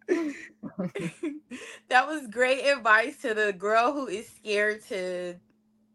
[1.89, 5.35] that was great advice to the girl who is scared to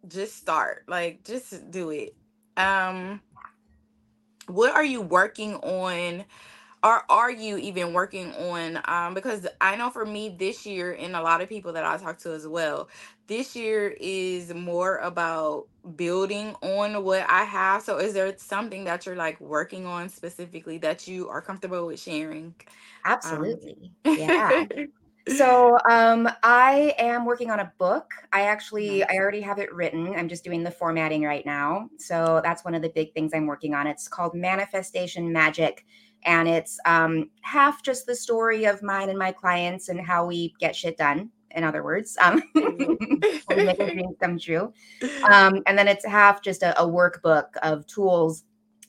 [0.08, 0.84] just start.
[0.88, 2.14] Like just do it.
[2.56, 3.20] Um
[4.46, 6.24] what are you working on
[6.84, 11.16] or are you even working on um because i know for me this year and
[11.16, 12.88] a lot of people that i talk to as well
[13.26, 15.66] this year is more about
[15.96, 17.82] building on what i have.
[17.82, 22.00] So is there something that you're like working on specifically that you are comfortable with
[22.00, 22.46] sharing?
[22.46, 22.54] Um,
[23.06, 23.92] absolutely.
[24.04, 24.64] Um, yeah.
[25.26, 28.10] So um i am working on a book.
[28.30, 30.14] I actually i already have it written.
[30.14, 31.88] I'm just doing the formatting right now.
[31.96, 33.86] So that's one of the big things i'm working on.
[33.86, 35.86] It's called manifestation magic
[36.24, 40.54] and it's um, half just the story of mine and my clients and how we
[40.58, 44.72] get shit done in other words um, make a dream come true.
[45.30, 48.44] Um, and then it's half just a, a, workbook of tools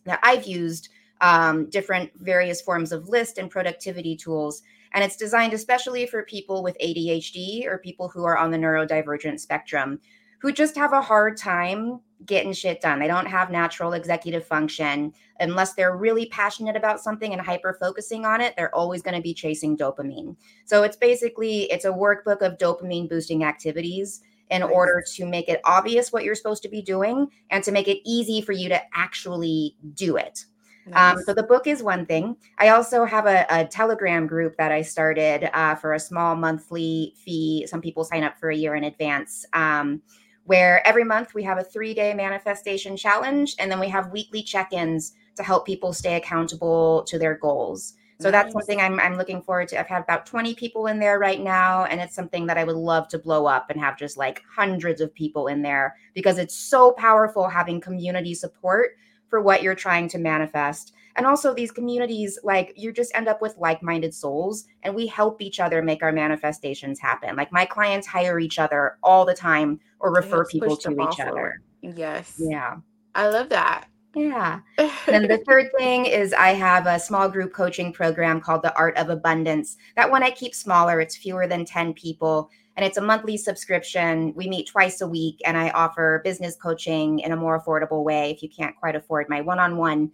[0.06, 0.90] that i've used
[1.22, 4.62] um, different various forms of list and productivity tools
[4.94, 9.40] and it's designed especially for people with adhd or people who are on the neurodivergent
[9.40, 10.00] spectrum
[10.40, 13.00] who just have a hard time getting shit done.
[13.00, 15.14] They don't have natural executive function.
[15.40, 19.22] Unless they're really passionate about something and hyper focusing on it, they're always going to
[19.22, 20.36] be chasing dopamine.
[20.66, 25.60] So it's basically it's a workbook of dopamine boosting activities in order to make it
[25.66, 28.80] obvious what you're supposed to be doing and to make it easy for you to
[28.96, 30.46] actually do it.
[30.88, 31.18] Um, nice.
[31.18, 32.38] Um, so the book is one thing.
[32.60, 37.16] I also have a, a Telegram group that I started uh, for a small monthly
[37.18, 37.66] fee.
[37.68, 39.46] Some people sign up for a year in advance.
[39.54, 40.02] Um,
[40.46, 44.42] where every month we have a three day manifestation challenge, and then we have weekly
[44.42, 47.96] check ins to help people stay accountable to their goals.
[48.20, 49.80] So that's something I'm, I'm looking forward to.
[49.80, 52.78] I've had about 20 people in there right now, and it's something that I would
[52.78, 56.56] love to blow up and have just like hundreds of people in there because it's
[56.56, 58.92] so powerful having community support
[59.28, 60.94] for what you're trying to manifest.
[61.16, 65.08] And also, these communities, like you just end up with like minded souls, and we
[65.08, 67.36] help each other make our manifestations happen.
[67.36, 71.62] Like my clients hire each other all the time or refer people to each other.
[71.82, 72.36] Yes.
[72.38, 72.78] Yeah.
[73.14, 73.88] I love that.
[74.14, 74.60] Yeah.
[75.08, 78.98] and the third thing is I have a small group coaching program called the Art
[78.98, 79.78] of Abundance.
[79.96, 84.34] That one I keep smaller, it's fewer than 10 people and it's a monthly subscription.
[84.36, 88.32] We meet twice a week, and I offer business coaching in a more affordable way.
[88.32, 90.12] If you can't quite afford my one on one,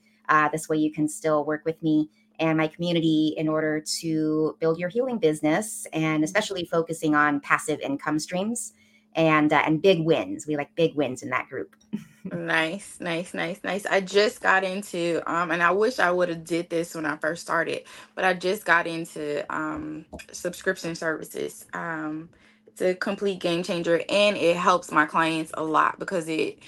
[0.52, 4.80] this way you can still work with me and my community in order to build
[4.80, 8.74] your healing business, and especially focusing on passive income streams
[9.15, 10.48] and uh, and big wins.
[10.48, 11.76] We like big wins in that group.
[12.32, 13.86] nice, nice, nice, nice.
[13.86, 17.17] I just got into um and I wish I would have did this when I
[17.17, 17.84] first started,
[18.15, 21.65] but I just got into um subscription services.
[21.74, 22.30] Um
[22.67, 26.60] it's a complete game changer and it helps my clients a lot because it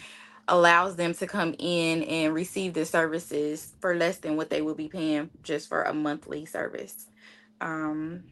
[0.48, 4.78] allows them to come in and receive the services for less than what they would
[4.78, 7.08] be paying just for a monthly service.
[7.62, 8.24] Um,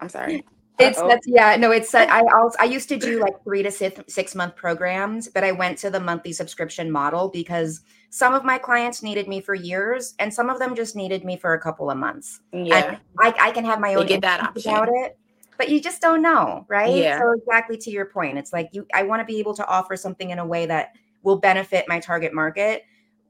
[0.00, 0.44] I'm sorry.
[0.78, 1.08] It's Uh-oh.
[1.08, 4.00] that's yeah no it's uh, I also I used to do like three to six,
[4.14, 8.58] six month programs but I went to the monthly subscription model because some of my
[8.58, 11.90] clients needed me for years and some of them just needed me for a couple
[11.90, 15.18] of months yeah and I, I can have my own get that option about it
[15.58, 18.86] but you just don't know right yeah so exactly to your point it's like you
[18.94, 22.00] I want to be able to offer something in a way that will benefit my
[22.00, 22.84] target market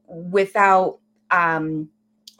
[0.07, 0.99] without
[1.31, 1.89] um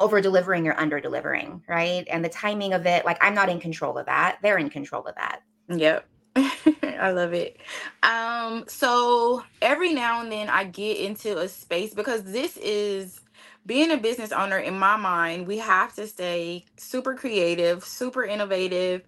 [0.01, 2.07] over delivering or under delivering, right?
[2.09, 4.39] And the timing of it, like I'm not in control of that.
[4.43, 5.43] They're in control of that.
[5.69, 6.07] Yep.
[6.37, 7.59] I love it.
[8.03, 13.21] Um, so every now and then I get into a space because this is
[13.67, 19.03] being a business owner in my mind, we have to stay super creative, super innovative.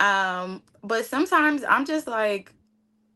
[0.00, 2.52] Um, but sometimes I'm just like,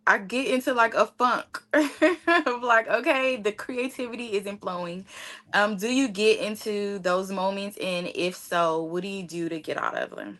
[0.06, 5.06] I get into like a funk of like, okay, the creativity isn't flowing.
[5.54, 7.78] Um, do you get into those moments?
[7.78, 10.38] And if so, what do you do to get out of them?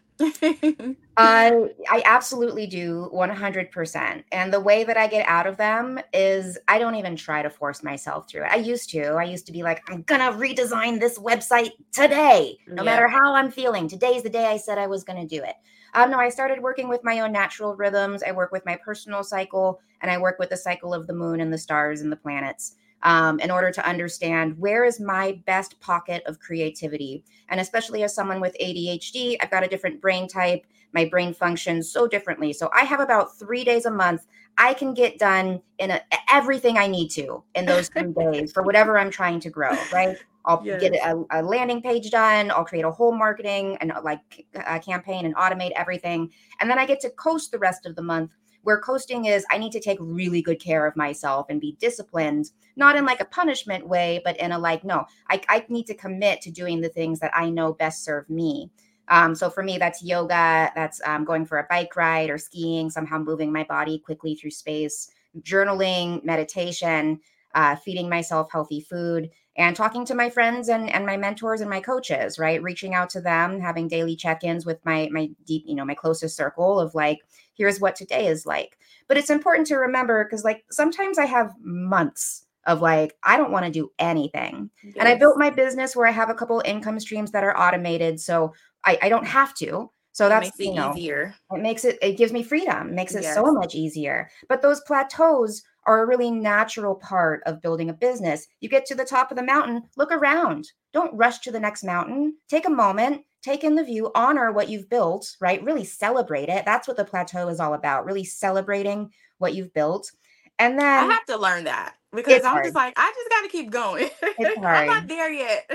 [1.17, 4.25] I I absolutely do 100%.
[4.33, 7.49] And the way that I get out of them is I don't even try to
[7.49, 8.53] force myself through it.
[8.53, 9.15] I used to.
[9.15, 12.91] I used to be like, I'm going to redesign this website today, no yeah.
[12.91, 13.89] matter how I'm feeling.
[13.89, 15.55] Today's the day I said I was going to do it.
[15.95, 18.23] Um, no, I started working with my own natural rhythms.
[18.23, 21.41] I work with my personal cycle and I work with the cycle of the moon
[21.41, 25.79] and the stars and the planets um, in order to understand where is my best
[25.81, 27.23] pocket of creativity.
[27.49, 30.67] And especially as someone with ADHD, I've got a different brain type.
[30.93, 32.53] My brain functions so differently.
[32.53, 34.27] So I have about three days a month.
[34.57, 38.63] I can get done in a, everything I need to in those three days for
[38.63, 40.17] whatever I'm trying to grow, right?
[40.45, 40.81] I'll yes.
[40.81, 42.51] get a, a, landing page done.
[42.51, 46.31] I'll create a whole marketing and uh, like a campaign and automate everything.
[46.61, 48.33] And then I get to coast the rest of the month.
[48.63, 52.51] Where coasting is, I need to take really good care of myself and be disciplined,
[52.77, 55.95] not in like a punishment way, but in a like, no, I, I need to
[55.95, 58.71] commit to doing the things that I know best serve me.
[59.09, 62.89] Um, so for me, that's yoga, that's um, going for a bike ride or skiing,
[62.89, 67.21] somehow moving my body quickly through space, journaling, meditation,
[67.55, 71.71] uh, feeding myself healthy food and talking to my friends and, and my mentors and
[71.71, 75.75] my coaches right reaching out to them having daily check-ins with my my deep you
[75.75, 77.21] know my closest circle of like
[77.55, 81.53] here's what today is like but it's important to remember because like sometimes i have
[81.61, 84.95] months of like i don't want to do anything yes.
[84.99, 88.19] and i built my business where i have a couple income streams that are automated
[88.19, 88.53] so
[88.85, 91.35] i, I don't have to so that's it you know, easier.
[91.51, 93.35] It makes it it gives me freedom, makes it yes.
[93.35, 94.31] so much easier.
[94.49, 98.47] But those plateaus are a really natural part of building a business.
[98.61, 100.71] You get to the top of the mountain, look around.
[100.93, 102.37] Don't rush to the next mountain.
[102.49, 105.63] Take a moment, take in the view, honor what you've built, right?
[105.63, 106.65] Really celebrate it.
[106.65, 110.11] That's what the plateau is all about, really celebrating what you've built.
[110.59, 112.65] And then I have to learn that because I'm hard.
[112.65, 114.09] just like, I just got to keep going.
[114.65, 115.69] I'm not there yet.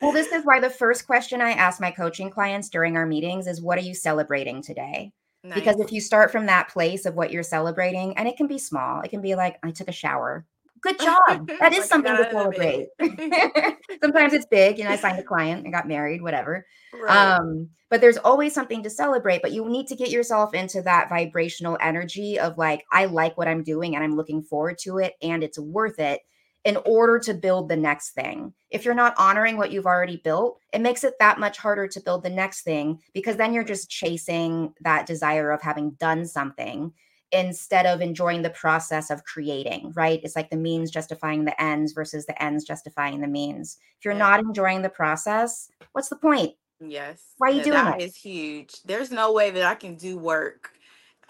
[0.00, 3.46] well, this is why the first question I ask my coaching clients during our meetings
[3.46, 5.12] is, What are you celebrating today?
[5.44, 5.54] Nice.
[5.54, 8.58] Because if you start from that place of what you're celebrating, and it can be
[8.58, 10.46] small, it can be like, I took a shower.
[10.80, 11.48] Good job.
[11.60, 12.86] That is Like, something to got out of bed.
[12.98, 13.76] celebrate.
[14.02, 14.78] Sometimes it's big.
[14.78, 16.66] You know, I signed a client, I got married, whatever.
[16.94, 17.36] Right.
[17.38, 21.08] Um, but there's always something to celebrate, but you need to get yourself into that
[21.08, 25.14] vibrational energy of like, I like what I'm doing and I'm looking forward to it
[25.22, 26.20] and it's worth it
[26.64, 28.52] in order to build the next thing.
[28.70, 32.00] If you're not honoring what you've already built, it makes it that much harder to
[32.00, 36.92] build the next thing because then you're just chasing that desire of having done something
[37.32, 40.20] instead of enjoying the process of creating, right?
[40.22, 43.78] It's like the means justifying the ends versus the ends justifying the means.
[43.98, 44.18] If you're Yeah.
[44.18, 46.54] not enjoying the process, what's the point?
[46.78, 47.22] Yes.
[47.38, 48.04] Why are you that- doing That it?
[48.04, 48.82] is huge.
[48.82, 50.72] There's no way that I can do work.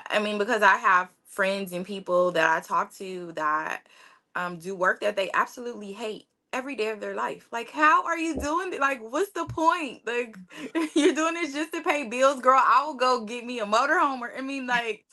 [0.06, 3.86] I mean, because I have friends and people that I talk to that
[4.34, 7.48] um, do work that they absolutely hate every day of their life.
[7.50, 8.80] Like, how are you doing it?
[8.80, 10.02] Like, what's the point?
[10.06, 10.36] Like,
[10.94, 12.60] you're doing this just to pay bills, girl.
[12.62, 14.20] I will go get me a motorhome.
[14.20, 15.04] Or I mean, like,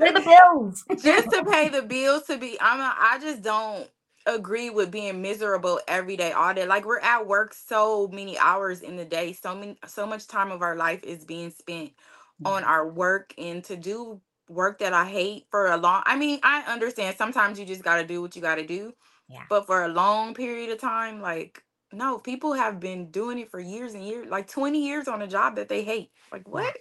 [0.00, 0.84] Pay the bills.
[1.02, 3.88] just to pay the bills to be i'm a, i just don't
[4.26, 8.82] agree with being miserable every day all day like we're at work so many hours
[8.82, 11.92] in the day so many so much time of our life is being spent
[12.44, 16.38] on our work and to do work that i hate for a long i mean
[16.42, 18.92] i understand sometimes you just got to do what you got to do
[19.28, 19.44] Yeah.
[19.48, 23.60] but for a long period of time like no people have been doing it for
[23.60, 26.76] years and years like 20 years on a job that they hate like what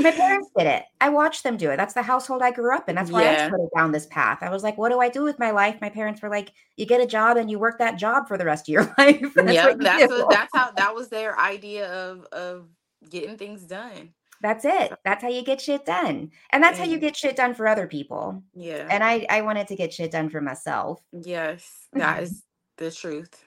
[0.00, 0.84] My parents did it.
[1.00, 1.76] I watched them do it.
[1.76, 2.94] That's the household I grew up in.
[2.94, 3.46] That's why I Yeah.
[3.46, 4.38] started down this path.
[4.40, 5.76] I was like, what do I do with my life?
[5.80, 8.44] My parents were like, you get a job and you work that job for the
[8.44, 9.32] rest of your life.
[9.34, 12.68] That's yeah that's what that's how that was their idea of of
[13.10, 14.92] getting things done That's it.
[15.04, 16.32] That's how you get shit done.
[16.50, 18.42] And that's how you get shit done for other people.
[18.54, 21.00] yeah And I, I wanted to get shit done for myself.
[21.12, 22.42] yes that is
[22.76, 23.44] the truth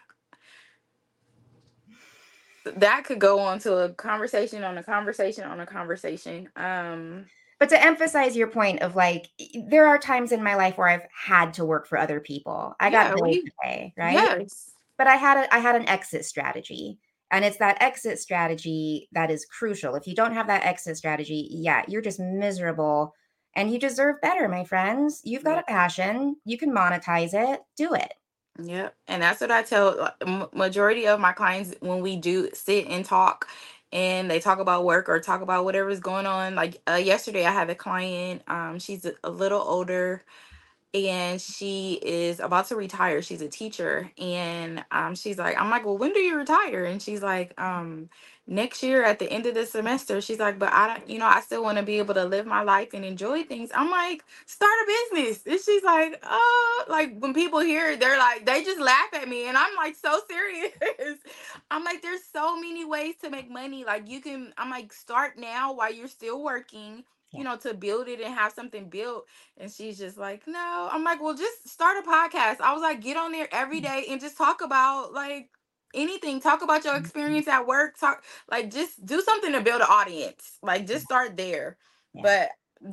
[2.78, 7.26] that could go on to a conversation on a conversation on a conversation um
[7.60, 9.28] But to emphasize your point of like,
[9.68, 12.74] there are times in my life where I've had to work for other people.
[12.80, 14.14] I got Yeah, bills we- to pay, right?
[14.16, 17.00] yes but I had a I had an exit strategy.
[17.32, 19.96] And it's that exit strategy that is crucial.
[19.96, 23.14] If you don't have that exit strategy, yeah, you're just miserable
[23.56, 25.22] and you deserve better, my friends.
[25.24, 28.14] You've got a passion, you can monetize it, do it.
[28.62, 28.96] Yep.
[29.08, 33.04] And that's what I tell uh, majority of my clients when we do sit and
[33.04, 33.48] talk
[33.92, 36.56] and they talk about work or talk about whatever's going on.
[36.56, 40.24] Like uh, yesterday I had a client, um, she's a, a little older
[40.96, 43.22] and she is about to retire.
[43.22, 46.86] She's a teacher and um, she's like, I'm like, well, when do you retire?
[46.86, 48.10] And she's like, um,
[48.48, 50.22] next year at the end of the semester.
[50.22, 52.46] She's like, but I don't, you know, I still want to be able to live
[52.46, 53.72] my life and enjoy things.
[53.76, 55.44] I'm like, start a business.
[55.46, 59.28] And she's like, oh, like when people hear it, they're like, they just laugh at
[59.28, 59.48] me.
[59.50, 60.72] And I'm like, so serious.
[61.72, 63.84] I'm like, there's so many ways to make money.
[63.86, 67.04] Like you can, I'm like, start now while you're still working.
[67.38, 69.26] You know, to build it and have something built.
[69.58, 70.90] And she's just like, no.
[70.92, 72.62] I'm like, well, just start a podcast.
[72.62, 73.94] I was like, get on there every mm-hmm.
[73.94, 75.50] day and just talk about like
[75.94, 76.40] anything.
[76.40, 77.04] Talk about your mm-hmm.
[77.04, 77.98] experience at work.
[78.00, 80.58] Talk like just do something to build an audience.
[80.62, 81.78] Like just start there.
[82.22, 82.52] But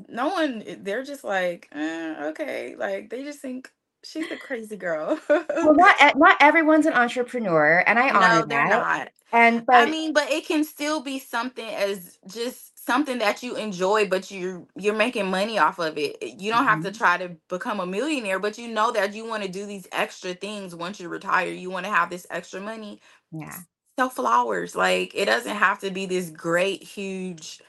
[0.08, 2.74] no one, eh, they're just like, eh, okay.
[2.76, 3.70] Like they just think
[4.04, 5.18] she's a crazy girl.
[5.28, 8.70] Well, not not everyone's an entrepreneur, and I honor no, they're that.
[8.70, 9.08] not.
[9.32, 13.56] And but I mean, but it can still be something as just something that you
[13.56, 16.16] enjoy, but you're you're making money off of it.
[16.22, 16.92] You don't have to Mhm.
[16.92, 20.34] try to become a millionaire, but you know that you want to do these extra
[20.34, 21.48] things once you retire.
[21.52, 23.00] You want to have this extra money.
[23.32, 23.62] yeah,
[23.98, 24.74] Sell flowers.
[24.74, 27.60] Like it doesn't have to be this great, huge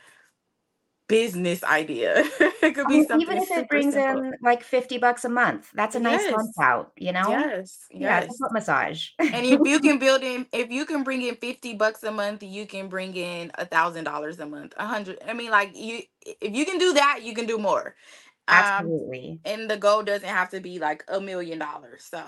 [1.08, 2.24] business idea.
[2.62, 4.22] it could I be mean, something even if it brings simple.
[4.22, 6.92] in like fifty bucks a month, that's a nice month out.
[6.98, 8.38] You know, Yes, yeah, yes.
[8.40, 9.10] foot massage.
[9.32, 12.44] and if you can build in if you can bring in 50 bucks a month
[12.44, 16.02] you can bring in a thousand dollars a month a hundred i mean like you
[16.42, 17.96] if you can do that you can do more
[18.50, 19.42] um Absolutely.
[19.46, 22.24] and the goal doesn't have to be like a million dollars so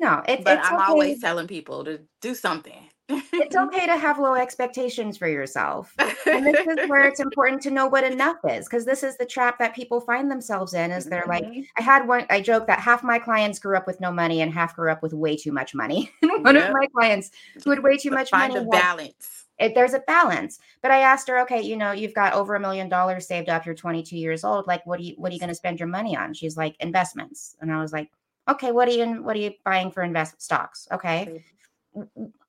[0.00, 0.80] No, it, but it's i'm okay.
[0.80, 5.94] always telling people to do something it's okay to have low expectations for yourself.
[6.26, 9.26] And this is where it's important to know what enough is, because this is the
[9.26, 10.90] trap that people find themselves in.
[10.90, 11.66] Is they're like, Mhm.
[11.78, 12.26] I had one.
[12.30, 15.02] I joke that half my clients grew up with no money and half grew up
[15.02, 16.10] with way too much money.
[16.22, 16.68] One Yep.
[16.68, 17.30] of my clients
[17.62, 20.58] who had way too But much find money a balance it, there's a balance.
[20.82, 23.64] But I asked her, okay, you know, you've got over a million dollars saved up.
[23.64, 24.66] You're 22 years old.
[24.66, 26.34] Like, what do you what are you going to spend your money on?
[26.34, 27.56] She's like, investments.
[27.60, 28.10] And I was like,
[28.48, 30.88] okay, what are you what are you buying for investment stocks?
[30.90, 31.44] Okay,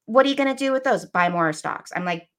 [0.06, 1.06] what are you going to do with those?
[1.06, 1.91] Buy more stocks.
[1.95, 2.30] I'm like,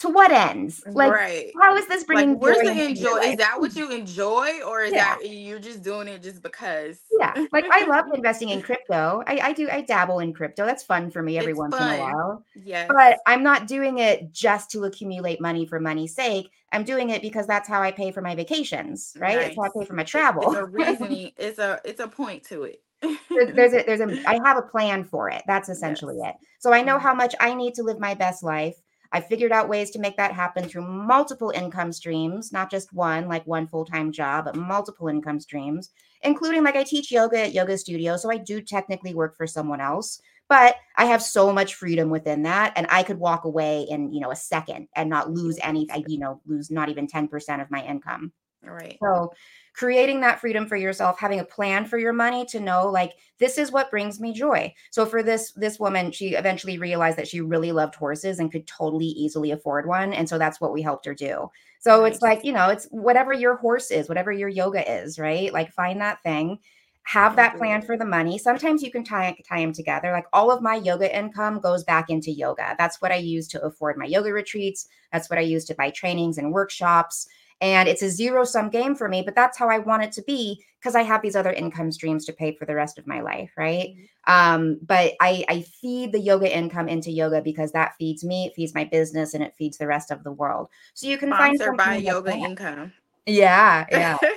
[0.00, 0.82] to what ends?
[0.86, 1.52] Like, right.
[1.60, 2.32] how is this bringing?
[2.32, 3.18] Like, where's the enjoy?
[3.18, 5.16] Is that what you enjoy, or is Yeah.
[5.16, 7.00] that you're just doing it just because?
[7.18, 9.22] Yeah, like I love investing in crypto.
[9.26, 9.68] I, I do.
[9.70, 10.64] I dabble in crypto.
[10.64, 12.44] That's fun for me every It's once in a while.
[12.54, 12.90] Yes.
[12.90, 16.50] But I'm not doing it just to accumulate money for money's sake.
[16.72, 19.36] I'm doing it because that's how I pay for my vacations, right?
[19.36, 20.44] It's how I pay for my travel.
[20.44, 21.32] It's a reasoning.
[21.36, 22.82] It's a it's a point to it.
[23.02, 25.42] There- there's a there's a I have a plan for it.
[25.46, 26.34] That's essentially Yes.
[26.34, 26.36] it.
[26.58, 27.02] So I know Mhm.
[27.02, 28.76] how much I need to live my best life.
[29.12, 33.26] I figured out ways to make that happen through multiple income streams, not just one,
[33.28, 35.90] like one full-time job, but multiple income streams,
[36.22, 39.80] including like I teach yoga at yoga studio, so I do technically work for someone
[39.80, 44.12] else, but I have so much freedom within that and I could walk away in,
[44.12, 47.70] you know, a second and not lose any, you know, lose not even 10% of
[47.70, 48.32] my income.
[48.64, 48.98] All right.
[49.02, 49.32] So,
[49.72, 53.58] creating that freedom for yourself, having a plan for your money to know like this
[53.58, 54.72] is what brings me joy.
[54.90, 58.66] So for this this woman, she eventually realized that she really loved horses and could
[58.66, 61.50] totally easily afford one, and so that's what we helped her do.
[61.80, 65.50] So it's like, you know, it's whatever your horse is, whatever your yoga is, right?
[65.52, 66.58] Like find that thing.
[67.04, 68.36] Have that plan for the money.
[68.36, 70.12] Sometimes you can tie tie them together.
[70.12, 72.74] Like all of my yoga income goes back into yoga.
[72.78, 74.86] That's what I use to afford my yoga retreats.
[75.10, 77.26] That's what I use to buy trainings and workshops
[77.60, 80.22] and it's a zero sum game for me but that's how i want it to
[80.22, 83.20] be because i have these other income streams to pay for the rest of my
[83.20, 83.94] life right?
[84.26, 88.54] Um but i i feed the yoga income into yoga because that feeds me it
[88.54, 90.68] feeds my business and it feeds the rest of the world.
[90.94, 92.32] So you can find by like Yoga.
[92.32, 92.92] Income.
[93.26, 94.18] yeah yeah.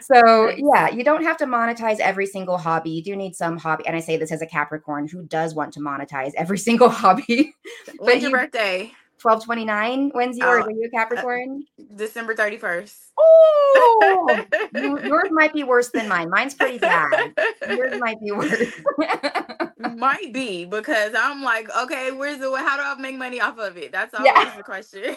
[0.00, 2.90] So yeah you don't have to monetize every single hobby.
[2.90, 5.72] You do need some hobby and i say this as a capricorn who does want
[5.74, 7.54] to monetize every single hobby?
[7.98, 8.92] When's your you- birthday?
[9.20, 11.64] 1229 when's uh, yours Oh, are you a capricorn
[11.96, 12.94] December 31st.
[13.18, 14.44] oh
[14.74, 16.30] You- yours might be worse than mine.
[16.30, 17.10] Mine's pretty bad.
[17.68, 18.72] Yours might be worse.
[19.96, 23.76] Might be because I'm like, okay, where's the how do I make money off of
[23.76, 23.92] it?
[23.92, 24.32] That's Yeah.
[24.36, 25.16] always the question.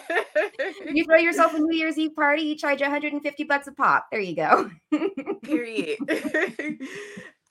[0.92, 4.06] you throw yourself a New Year's Eve party, you charge 150 bucks a pop.
[4.12, 4.70] There you go.
[5.42, 5.98] Period.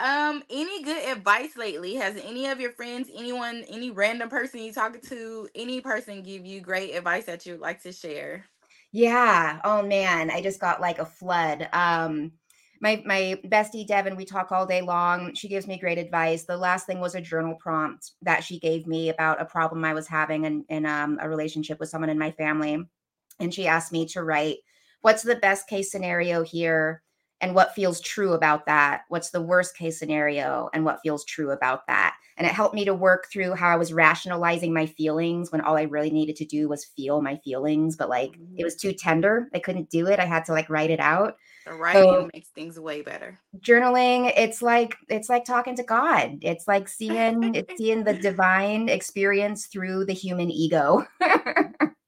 [0.01, 1.95] Um, any good advice lately?
[1.95, 6.45] Has any of your friends, anyone, any random person you talking to, any person give
[6.45, 8.45] you great advice that you'd like to share?
[8.91, 9.59] Yeah.
[9.63, 11.67] Oh man, I just got like a flood.
[11.73, 12.33] Um
[12.81, 15.33] my my bestie Devin, we talk all day long.
[15.35, 16.43] She gives me great advice.
[16.45, 19.93] The last thing was a journal prompt that she gave me about a problem I
[19.93, 22.83] was having in, in um, a relationship with someone in my family.
[23.39, 24.57] And she asked me to write
[25.01, 27.03] what's the best case scenario here
[27.41, 29.01] and what feels true about that?
[29.09, 32.15] What's the worst case scenario and what feels true about that?
[32.37, 35.75] And it helped me to work through how I was rationalizing my feelings when all
[35.75, 38.63] I really needed to do was feel my feelings, but like it mm-hmm.
[38.63, 39.49] was too tender.
[39.53, 40.19] I couldn't do it.
[40.19, 41.35] I had to like write it out.
[41.65, 43.39] The writing So- makes things way better.
[43.59, 46.39] Journaling, it's like it's like talking to God.
[46.41, 51.05] It's like seeing it's seeing the divine experience through the human ego.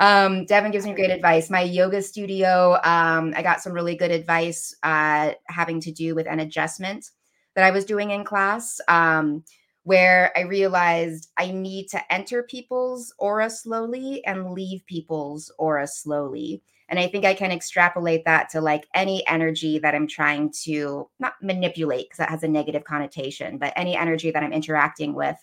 [0.00, 1.50] um devin gives me great advice.
[1.50, 6.26] My yoga studio um i got some really good advice uh having to do with
[6.26, 7.10] an adjustment
[7.54, 9.44] that i was doing in class um
[9.84, 16.62] where i realized i need to enter people's aura slowly and leave people's aura slowly.
[16.88, 21.08] And i think i can extrapolate that to like any energy that i'm trying to
[21.20, 25.36] not manipulate because that has a negative connotation but any energy that i'm interacting with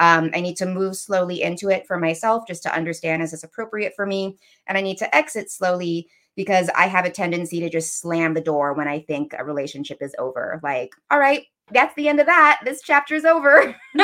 [0.00, 3.44] um, I need to move slowly into it for myself just to understand is this
[3.44, 4.38] appropriate for me?
[4.66, 8.40] And I need to exit slowly because I have a tendency to just slam the
[8.40, 10.58] door when I think a relationship is over.
[10.62, 12.60] Like, all right, that's the end of that.
[12.64, 13.76] This chapter is over.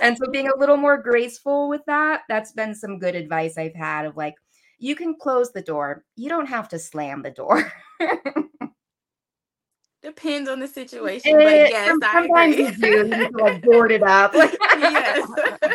[0.00, 3.74] and so being a little more graceful with that, that's been some good advice I've
[3.74, 4.36] had of like,
[4.78, 6.04] you can close the door.
[6.14, 7.72] You don't have to slam the door.
[10.02, 12.64] Depends on the situation, but Eh, yes, some- I sometimes agree.
[12.66, 13.16] you do.
[13.16, 14.32] You like board it up.
[14.34, 15.28] yes.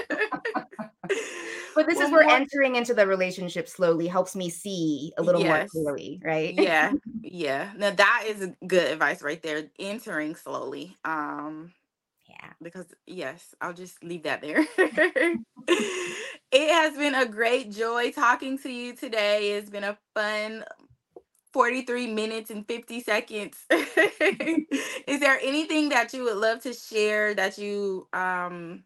[1.75, 5.21] But this Well, is where more- entering into the relationship slowly helps me see a
[5.21, 5.69] little Yes.
[5.73, 6.55] more clearly, right?
[6.55, 7.71] yeah, yeah.
[7.77, 9.65] Now that is good advice right there.
[9.77, 10.97] Entering slowly.
[11.05, 11.71] Um,
[12.27, 12.49] Yeah.
[12.63, 14.65] because yes, I'll just leave that there.
[15.69, 19.51] it has been a great joy talking to you today.
[19.51, 20.65] It's been a fun
[21.57, 23.57] 43 minutes and 50 seconds.
[23.71, 28.83] Is there anything that you would love to share that you um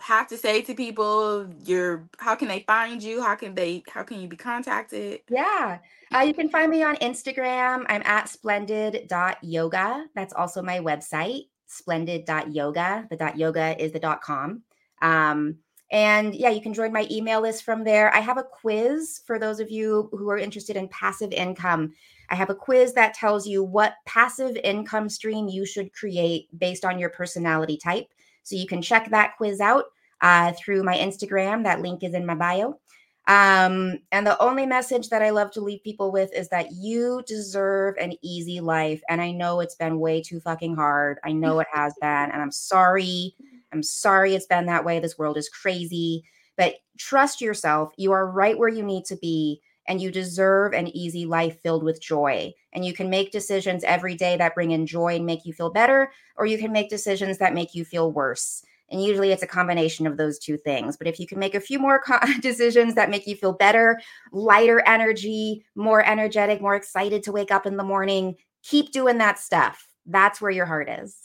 [0.00, 1.50] have to say to people?
[1.66, 3.22] Your how can they find you?
[3.22, 5.20] How can they how can you be contacted?
[5.28, 5.80] Yeah.
[6.14, 7.84] Uh, you can find me on Instagram.
[7.90, 10.06] I'm at splendid.yoga.
[10.14, 13.08] That's also my website, splendid.yoga.
[13.10, 14.62] The dot yoga is the dot com.
[15.02, 15.58] Um,
[15.90, 18.14] and yeah, you can join my email list from there.
[18.14, 21.94] I have a quiz for those of you who are interested in passive income.
[22.30, 26.84] I have a quiz that tells you what passive income stream you should create based
[26.84, 28.08] on your personality type.
[28.42, 29.86] So you can check that quiz out.
[30.20, 31.64] uh, through my Instagram.
[31.64, 32.78] That link is in my bio.
[33.26, 37.22] Um, and the only message that I love to leave people with is that you
[37.26, 39.02] deserve an easy life.
[39.08, 41.18] And I know it's been way too fucking hard.
[41.24, 42.08] I know it has been.
[42.30, 43.34] And I'm sorry.
[43.72, 44.98] I'm sorry it's been that way.
[45.00, 46.24] This world is crazy.
[46.56, 47.92] But trust yourself.
[47.96, 49.60] You are right where you need to be.
[49.86, 52.52] And you deserve an easy life filled with joy.
[52.74, 55.70] And you can make decisions every day that bring in joy and make you feel
[55.70, 58.62] better, or you can make decisions that make you feel worse.
[58.90, 60.96] And usually it's a combination of those two things.
[60.96, 64.00] But if you can make a few more co- decisions that make you feel better,
[64.32, 69.38] lighter energy, more energetic, more excited to wake up in the morning, keep doing that
[69.38, 69.86] stuff.
[70.06, 71.22] That's where your heart is.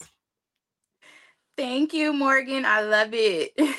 [1.58, 2.66] Thank you, Morgan.
[2.66, 3.54] I love it.
[3.58, 3.70] Thank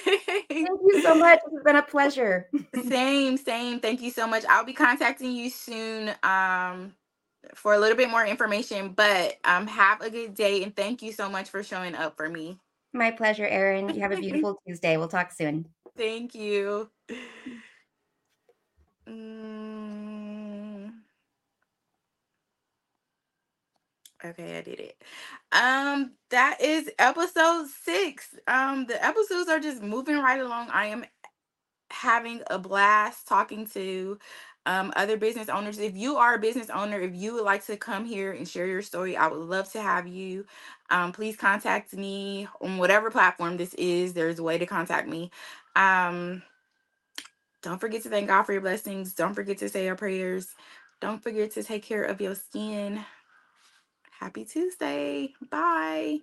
[0.50, 1.40] you so much.
[1.46, 2.48] It's been a pleasure.
[2.88, 3.80] same, same.
[3.80, 4.44] Thank you so much.
[4.48, 6.94] I'll be contacting you soon um,
[7.54, 11.12] for a little bit more information, but um, have a good day and thank you
[11.12, 12.58] so much for showing up for me.
[12.92, 13.90] My pleasure, Erin.
[13.90, 14.96] You have a beautiful Tuesday.
[14.96, 15.66] We'll talk soon.
[15.96, 16.90] Thank you.
[19.08, 19.63] Mm.
[24.24, 25.02] Okay, I did it.
[25.52, 28.34] Um, that is episode six.
[28.48, 30.70] Um, the episodes are just moving right along.
[30.72, 31.04] I am
[31.90, 34.18] having a blast talking to
[34.66, 35.78] um, other business owners.
[35.78, 38.66] If you are a business owner, if you would like to come here and share
[38.66, 40.46] your story, I would love to have you.
[40.90, 44.14] Um, please contact me on whatever platform this is.
[44.14, 45.30] There's a way to contact me.
[45.76, 46.42] Um,
[47.62, 49.14] don't forget to thank God for your blessings.
[49.14, 50.48] Don't forget to say your prayers.
[51.00, 53.04] Don't forget to take care of your skin.
[54.24, 55.34] Happy Tuesday.
[55.50, 56.20] Bye.